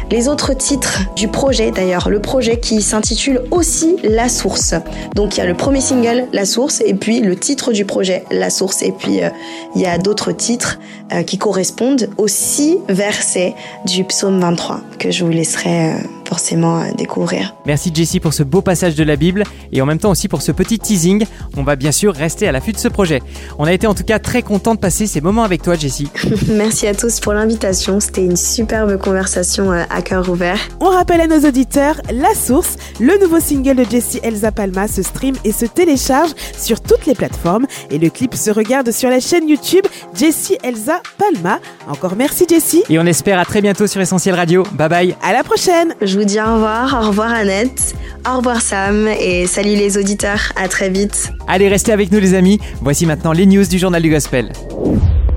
les 0.10 0.28
autres 0.28 0.54
titres 0.54 1.02
du 1.16 1.28
projet 1.28 1.72
d'ailleurs. 1.72 2.10
Le 2.10 2.20
projet 2.20 2.60
qui 2.60 2.82
s'intitule 2.82 3.42
aussi 3.52 3.98
La 4.04 4.30
source. 4.30 4.74
Donc 5.16 5.38
il 5.38 5.40
y 5.40 5.44
a 5.44 5.46
le 5.46 5.54
premier 5.54 5.82
single, 5.82 6.26
La 6.34 6.46
source, 6.46 6.82
et 6.86 6.94
puis 6.94 7.22
le 7.22 7.36
titre 7.36 7.72
du 7.72 7.86
projet, 7.86 8.24
La 8.32 8.50
source. 8.50 8.82
Et 8.82 8.92
puis 8.92 9.24
euh, 9.24 9.30
il 9.76 9.82
y 9.82 9.86
a 9.86 9.98
d'autres 9.98 10.32
titres 10.32 10.80
euh, 11.14 11.24
qui 11.24 11.38
correspondent 11.38 12.10
aux 12.18 12.28
six 12.28 12.78
versets 12.90 13.56
du 13.86 14.04
psaume 14.04 14.40
23 14.40 14.82
que 15.00 15.12
je 15.12 15.24
vous 15.24 15.32
laisserai 15.32 15.94
forcément 16.26 16.86
découvrir. 16.98 17.56
Merci 17.66 17.92
Jessie 17.94 18.22
pour 18.22 18.34
ce 18.34 18.44
beau 18.44 18.62
passage 18.62 18.96
de 18.96 19.04
la 19.04 19.18
Bible 19.18 19.44
et 19.74 19.82
en 19.82 19.86
même 19.86 19.98
temps 19.98 20.12
aussi 20.12 20.30
pour 20.30 20.42
ce 20.42 20.54
petit 20.54 20.80
teasing. 20.80 21.26
On 21.58 21.64
va 21.64 21.76
bien 21.76 21.92
sûr 21.92 22.14
rester 22.14 22.48
à 22.48 22.54
l'affût 22.54 22.72
de 22.72 22.78
ce 22.78 22.88
projet. 22.88 23.22
On 23.60 23.66
a 23.66 23.74
été 23.74 23.86
en 23.86 23.94
tout 23.94 24.06
cas 24.06 24.18
très 24.18 24.42
content 24.42 24.76
de 24.76 24.80
passer 24.80 25.08
ces 25.08 25.20
moments 25.20 25.44
avec 25.44 25.62
toi 25.62 25.76
Jessie. 25.76 26.10
Merci 26.48 26.88
à 26.88 26.96
tous 26.96 27.20
pour 27.20 27.34
l'invitation. 27.34 28.00
C'était 28.00 28.24
une 28.24 28.38
superbe 28.72 28.98
conversation 28.98 29.74
euh, 29.74 29.84
à 29.90 30.02
cœur 30.02 30.30
ouvert. 30.30 30.58
On 30.80 30.88
rappelle 30.88 31.20
à 31.20 31.28
nos 31.28 31.46
auditeurs 31.46 32.00
La 32.10 32.34
Source, 32.34 32.78
le 33.02 33.20
nouveau 33.20 33.42
single 33.42 33.76
de 33.76 33.84
Jessie 33.84 34.22
Elsa 34.24 34.54
Palma 34.54 34.88
se 34.88 35.04
stream 35.04 35.36
et 35.44 35.52
se 35.52 35.66
télécharge 35.66 36.30
sur 36.58 36.80
toutes 36.80 37.06
les 37.06 37.14
plateformes 37.14 37.66
et 37.90 37.98
le 37.98 38.10
clip 38.10 38.34
se 38.34 38.50
regarde 38.50 38.92
sur 38.92 39.10
la 39.10 39.20
chaîne 39.20 39.50
YouTube 39.50 39.86
Jessie 40.18 40.58
Elsa 40.64 41.02
Palma. 41.18 41.60
Encore 41.90 42.16
merci 42.16 42.46
Jessie. 42.50 42.82
Et 42.90 42.98
on 42.98 43.06
espère 43.06 43.40
à 43.40 43.44
très 43.44 43.62
bientôt 43.62 43.88
sur 43.88 44.00
Essentiel 44.00 44.36
Radio. 44.36 44.64
Bye 44.72 44.88
bye. 44.88 45.16
À 45.22 45.34
la 45.34 45.44
prochaine. 45.44 45.94
Je 46.02 46.18
vous 46.18 46.24
dis 46.24 46.40
au 46.40 46.54
revoir, 46.54 46.98
au 46.98 47.08
revoir 47.10 47.30
Annette, 47.30 47.94
au 48.26 48.38
revoir 48.38 48.62
Sam 48.62 49.06
et 49.06 49.48
salut 49.48 49.76
les 49.76 49.98
auditeurs. 49.98 50.54
À 50.56 50.70
très 50.70 50.90
vite. 50.90 51.34
Allez, 51.46 51.68
restez 51.68 51.92
avec 51.92 52.10
nous 52.10 52.20
les 52.20 52.36
amis. 52.36 52.62
Voici 52.80 53.06
maintenant 53.06 53.34
les 53.34 53.48
news 53.48 53.66
du 53.66 53.78
journal 53.78 54.02
du 54.02 54.10
gospel. 54.10 54.54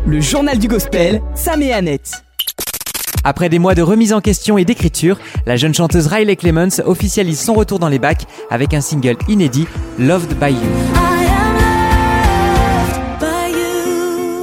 Le 0.07 0.21
journal 0.21 0.57
du 0.57 0.69
gospel, 0.69 1.21
Sam 1.35 1.63
et 1.63 1.73
Annette. 1.73 2.13
Après 3.25 3.49
des 3.49 3.59
mois 3.59 3.75
de 3.75 3.83
remise 3.83 4.13
en 4.13 4.21
question 4.21 4.59
et 4.59 4.65
d'écriture, 4.65 5.19
la 5.47 5.57
jeune 5.57 5.75
chanteuse 5.75 6.07
Riley 6.07 6.37
Clemens 6.37 6.81
officialise 6.85 7.41
son 7.41 7.55
retour 7.55 7.79
dans 7.79 7.89
les 7.89 7.99
bacs 7.99 8.27
avec 8.51 8.75
un 8.75 8.83
single 8.83 9.17
inédit, 9.29 9.67
Loved 9.99 10.39
by 10.39 10.53
You. 10.53 10.61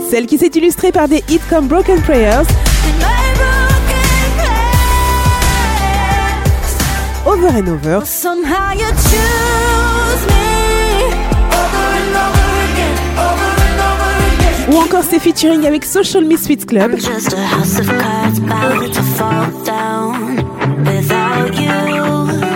Celle 0.10 0.26
qui 0.26 0.38
s'est 0.38 0.52
illustrée 0.56 0.92
par 0.92 1.08
des 1.08 1.24
hits 1.30 1.40
comme 1.50 1.68
Broken 1.68 2.02
Prayers, 2.02 2.44
Over 7.26 7.50
and 7.56 7.68
Over 7.68 8.00
ou 14.72 14.78
encore 14.78 15.04
ses 15.04 15.20
featuring 15.20 15.66
avec 15.66 15.84
Social 15.86 16.24
Misfits 16.26 16.66
Club 16.66 16.96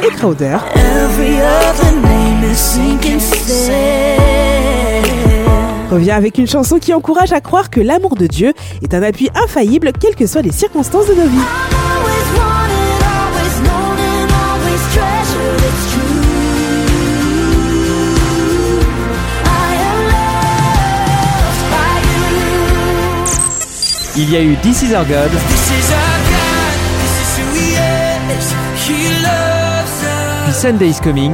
et 0.04 0.16
Crowder. 0.16 0.58
Revient 5.92 6.12
avec 6.12 6.38
une 6.38 6.48
chanson 6.48 6.80
qui 6.80 6.94
encourage 6.94 7.34
à 7.34 7.42
croire 7.42 7.70
que 7.70 7.80
l'amour 7.80 8.16
de 8.16 8.28
Dieu 8.28 8.54
est 8.82 8.94
un 8.94 9.04
appui 9.04 9.30
infaillible 9.36 9.92
quelles 10.00 10.16
que 10.16 10.26
soient 10.26 10.42
les 10.42 10.52
circonstances 10.52 11.08
de 11.08 11.14
nos 11.14 11.28
vies. 11.28 11.95
Il 24.18 24.32
y 24.32 24.38
a 24.38 24.42
eu 24.42 24.56
This 24.58 24.82
Is 24.84 24.94
Our 24.94 25.06
God, 25.06 25.30
puis 30.46 30.54
Sunday 30.54 30.88
is 30.88 31.00
Coming. 31.04 31.34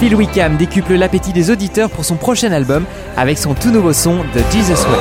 Phil 0.00 0.14
Wickham 0.16 0.56
décuple 0.56 0.94
l'appétit 0.94 1.32
des 1.32 1.52
auditeurs 1.52 1.88
pour 1.88 2.04
son 2.04 2.16
prochain 2.16 2.50
album 2.50 2.84
avec 3.16 3.38
son 3.38 3.54
tout 3.54 3.70
nouveau 3.70 3.92
son 3.92 4.24
The 4.34 4.52
Jesus 4.52 4.72
Way. 4.72 4.98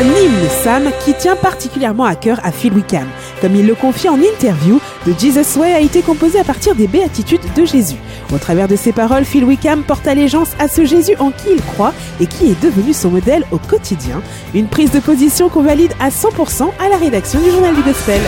Un 0.00 0.04
hymne 0.04 0.48
Sam 0.62 0.90
qui 1.04 1.14
tient 1.14 1.34
particulièrement 1.34 2.04
à 2.04 2.14
cœur 2.14 2.38
à 2.44 2.52
Phil 2.52 2.72
Wickham. 2.72 3.08
Comme 3.42 3.56
il 3.56 3.66
le 3.66 3.74
confie 3.74 4.08
en 4.08 4.20
interview, 4.20 4.78
The 5.04 5.18
Jesus 5.18 5.58
Way 5.58 5.74
a 5.74 5.80
été 5.80 6.00
composé 6.00 6.38
à 6.38 6.44
partir 6.44 6.76
des 6.76 6.86
béatitudes 6.86 7.40
de 7.56 7.64
Jésus. 7.64 7.96
Au 8.32 8.38
travers 8.38 8.68
de 8.68 8.76
ses 8.76 8.92
paroles, 8.92 9.24
Phil 9.24 9.44
Wickham 9.44 9.82
porte 9.82 10.06
allégeance 10.06 10.52
à 10.60 10.68
ce 10.68 10.84
Jésus 10.84 11.16
en 11.18 11.32
qui 11.32 11.48
il 11.56 11.60
croit 11.60 11.92
et 12.20 12.26
qui 12.26 12.52
est 12.52 12.62
devenu 12.62 12.92
son 12.92 13.10
modèle 13.10 13.44
au 13.50 13.58
quotidien. 13.58 14.22
Une 14.54 14.68
prise 14.68 14.92
de 14.92 15.00
position 15.00 15.48
qu'on 15.48 15.62
valide 15.62 15.92
à 15.98 16.10
100% 16.10 16.70
à 16.78 16.88
la 16.88 16.96
rédaction 16.96 17.40
du 17.40 17.50
journal 17.50 17.74
du 17.74 17.82
Gospel. 17.82 18.20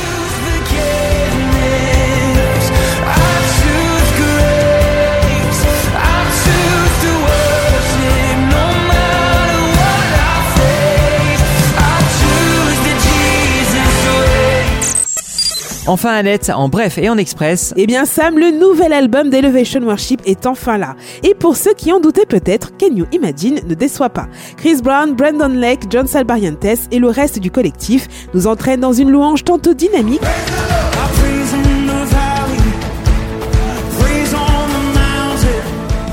Enfin 15.87 16.14
Annette, 16.14 16.51
en 16.55 16.70
bref 16.70 16.97
et 16.97 17.11
en 17.11 17.18
express, 17.18 17.75
Eh 17.77 17.87
bien 17.87 18.07
Sam, 18.07 18.38
le 18.38 18.51
nouvel 18.59 18.94
album 18.94 19.29
d'Elevation 19.29 19.83
Worship 19.83 20.23
est 20.25 20.47
enfin 20.47 20.79
là. 20.79 20.97
Et 21.23 21.35
pour 21.35 21.57
ceux 21.57 21.75
qui 21.75 21.92
en 21.92 22.01
doutaient 22.01 22.25
peut-être, 22.25 22.73
Can 22.79 22.94
You 22.94 23.05
Imagine 23.12 23.61
ne 23.68 23.75
déçoit 23.75 24.09
pas. 24.09 24.27
Chris 24.57 24.81
Brown, 24.83 25.14
Brandon 25.14 25.49
Lake, 25.49 25.83
John 25.90 26.07
Salbariantes 26.07 26.88
et 26.90 26.99
le 26.99 27.09
reste 27.09 27.38
du 27.38 27.51
collectif 27.51 28.09
nous 28.33 28.47
entraînent 28.47 28.81
dans 28.81 28.94
une 28.94 29.11
louange 29.11 29.44
tantôt 29.44 29.75
dynamique, 29.75 30.23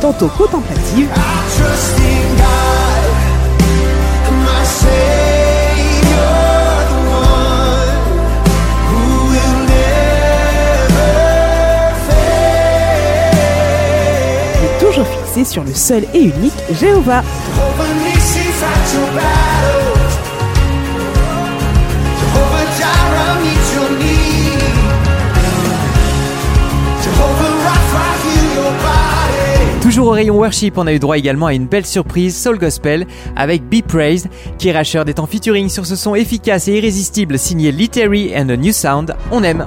tantôt 0.02 0.28
contemplative, 0.28 1.08
sur 15.46 15.64
le 15.64 15.74
seul 15.74 16.04
et 16.14 16.24
unique 16.24 16.54
Jéhovah. 16.80 17.24
toujours 29.92 30.08
au 30.08 30.12
rayon 30.12 30.38
worship, 30.38 30.78
on 30.78 30.88
a 30.88 30.94
eu 30.94 31.00
droit 31.00 31.18
également 31.18 31.48
à 31.48 31.54
une 31.54 31.66
belle 31.66 31.86
surprise 31.86 32.42
Soul 32.42 32.58
Gospel 32.58 33.06
avec 33.36 33.64
Be 33.64 33.82
Praised, 33.82 34.30
qui 34.58 34.70
Asher 34.70 35.04
est 35.06 35.20
en 35.20 35.28
featuring 35.28 35.68
sur 35.68 35.86
ce 35.86 35.98
son 35.98 36.16
efficace 36.16 36.70
et 36.70 36.78
irrésistible 36.78 37.38
signé 37.38 37.74
Literary 37.74 38.32
and 38.34 38.48
a 38.50 38.56
New 38.56 38.72
Sound. 38.72 39.14
On 39.32 39.44
aime. 39.44 39.66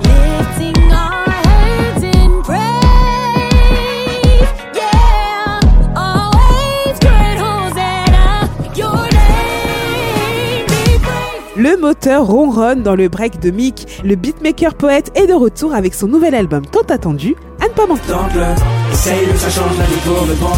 Le 11.64 11.79
moteur 11.79 12.27
ronronne 12.27 12.83
dans 12.83 12.94
le 12.94 13.09
break 13.09 13.40
de 13.40 13.50
Mick. 13.50 14.03
Le 14.05 14.16
beatmaker 14.16 14.74
poète 14.74 15.11
est 15.14 15.27
de 15.27 15.33
retour 15.33 15.72
avec 15.72 15.94
son 15.94 16.07
nouvel 16.07 16.35
album 16.35 16.66
tant 16.66 16.83
attendu, 16.94 17.37
à 17.59 17.68
ne 17.68 17.72
pas 17.72 17.87
manquer. 17.87 18.03
Tente-le, 18.07 18.92
essaye-le, 18.92 19.35
ça 19.35 19.48
change 19.48 19.79
la 19.79 19.85
vie 19.87 20.00
pour 20.05 20.27
le 20.27 20.35
bon. 20.35 20.50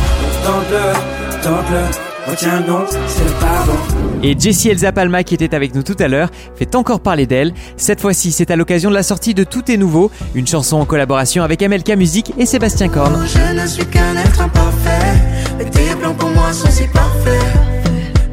Tente-le, 0.44 1.44
tente-le, 1.44 2.28
retiens 2.32 2.58
non, 2.66 2.84
c'est 3.06 3.24
le 3.24 3.30
pardon. 3.40 3.78
Et 4.24 4.36
Jessie 4.36 4.68
Elsa 4.68 4.90
Palma, 4.90 5.22
qui 5.22 5.34
était 5.34 5.54
avec 5.54 5.76
nous 5.76 5.84
tout 5.84 5.94
à 6.00 6.08
l'heure, 6.08 6.28
fait 6.56 6.74
encore 6.74 6.98
parler 6.98 7.26
d'elle. 7.26 7.54
Cette 7.76 8.00
fois-ci, 8.00 8.32
c'est 8.32 8.50
à 8.50 8.56
l'occasion 8.56 8.90
de 8.90 8.96
la 8.96 9.04
sortie 9.04 9.32
de 9.32 9.44
Tout 9.44 9.70
est 9.70 9.76
nouveau, 9.76 10.10
une 10.34 10.48
chanson 10.48 10.76
en 10.76 10.86
collaboration 10.86 11.44
avec 11.44 11.62
MLK 11.62 11.90
Music 11.90 12.32
et 12.36 12.46
Sébastien 12.46 12.88
Korn. 12.88 13.24
Je 13.28 13.62
ne 13.62 13.64
suis 13.64 13.86
qu'un 13.86 14.16
être 14.16 14.40
imparfait, 14.40 15.22
mais 15.56 15.66
tes 15.66 15.94
plans 16.00 16.14
pour 16.14 16.30
moi 16.30 16.52
sont 16.52 16.68
si 16.68 16.88
parfaits, 16.88 17.44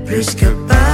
plus 0.08 0.34
que 0.34 0.48
parfaits. 0.68 0.93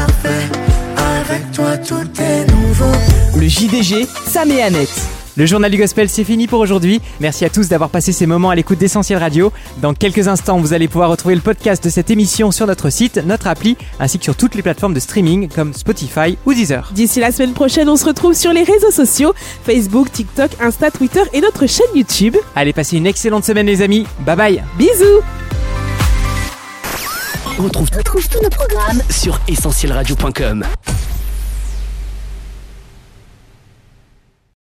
Avec 1.30 1.52
toi 1.52 1.78
tout 1.78 2.22
est 2.22 2.52
nouveau. 2.52 2.92
Le 3.40 3.48
JDG, 3.48 4.08
Sam 4.26 4.50
et 4.50 4.64
Annette. 4.64 5.08
Le 5.38 5.46
journal 5.46 5.70
du 5.70 5.78
gospel, 5.78 6.10
c'est 6.10 6.24
fini 6.24 6.48
pour 6.48 6.60
aujourd'hui. 6.60 7.02
Merci 7.20 7.46
à 7.46 7.52
tous 7.52 7.70
d'avoir 7.70 7.92
passé 7.92 8.12
ces 8.12 8.26
moments 8.26 8.50
à 8.50 8.56
l'écoute 8.56 8.80
d'Essentiel 8.80 9.20
Radio. 9.20 9.54
Dans 9.78 9.94
quelques 9.94 10.28
instants, 10.28 10.58
vous 10.58 10.74
allez 10.74 10.88
pouvoir 10.88 11.12
retrouver 11.12 11.36
le 11.36 11.42
podcast 11.42 11.84
de 11.84 11.90
cette 11.90 12.10
émission 12.10 12.50
sur 12.50 12.66
notre 12.66 12.90
site, 12.90 13.18
notre 13.18 13.46
appli, 13.46 13.78
ainsi 14.00 14.18
que 14.18 14.24
sur 14.24 14.36
toutes 14.36 14.56
les 14.56 14.64
plateformes 14.64 14.96
de 14.96 15.00
streaming 15.00 15.50
comme 15.50 15.74
Spotify 15.74 16.36
ou 16.48 16.54
Deezer. 16.56 16.90
D'ici 16.96 17.20
la 17.20 17.32
semaine 17.32 17.54
prochaine, 17.54 17.90
on 17.90 17.96
se 17.96 18.06
retrouve 18.06 18.34
sur 18.34 18.52
les 18.52 18.64
réseaux 18.64 18.92
sociaux 18.92 19.34
Facebook, 19.64 20.12
TikTok, 20.12 20.50
Insta, 20.60 20.90
Twitter 20.90 21.22
et 21.34 21.42
notre 21.42 21.68
chaîne 21.68 21.86
YouTube. 21.94 22.38
Allez, 22.56 22.74
passez 22.74 22.98
une 22.98 23.06
excellente 23.06 23.46
semaine 23.46 23.68
les 23.68 23.84
amis. 23.84 24.08
Bye 24.22 24.36
bye. 24.36 24.64
Bisous 24.80 25.22
On 27.60 27.64
retrouve, 27.64 27.90
tous 27.92 28.42
nos 28.42 28.50
programmes 28.50 29.04
sur 29.12 29.40
essentielradio.com. 29.48 30.66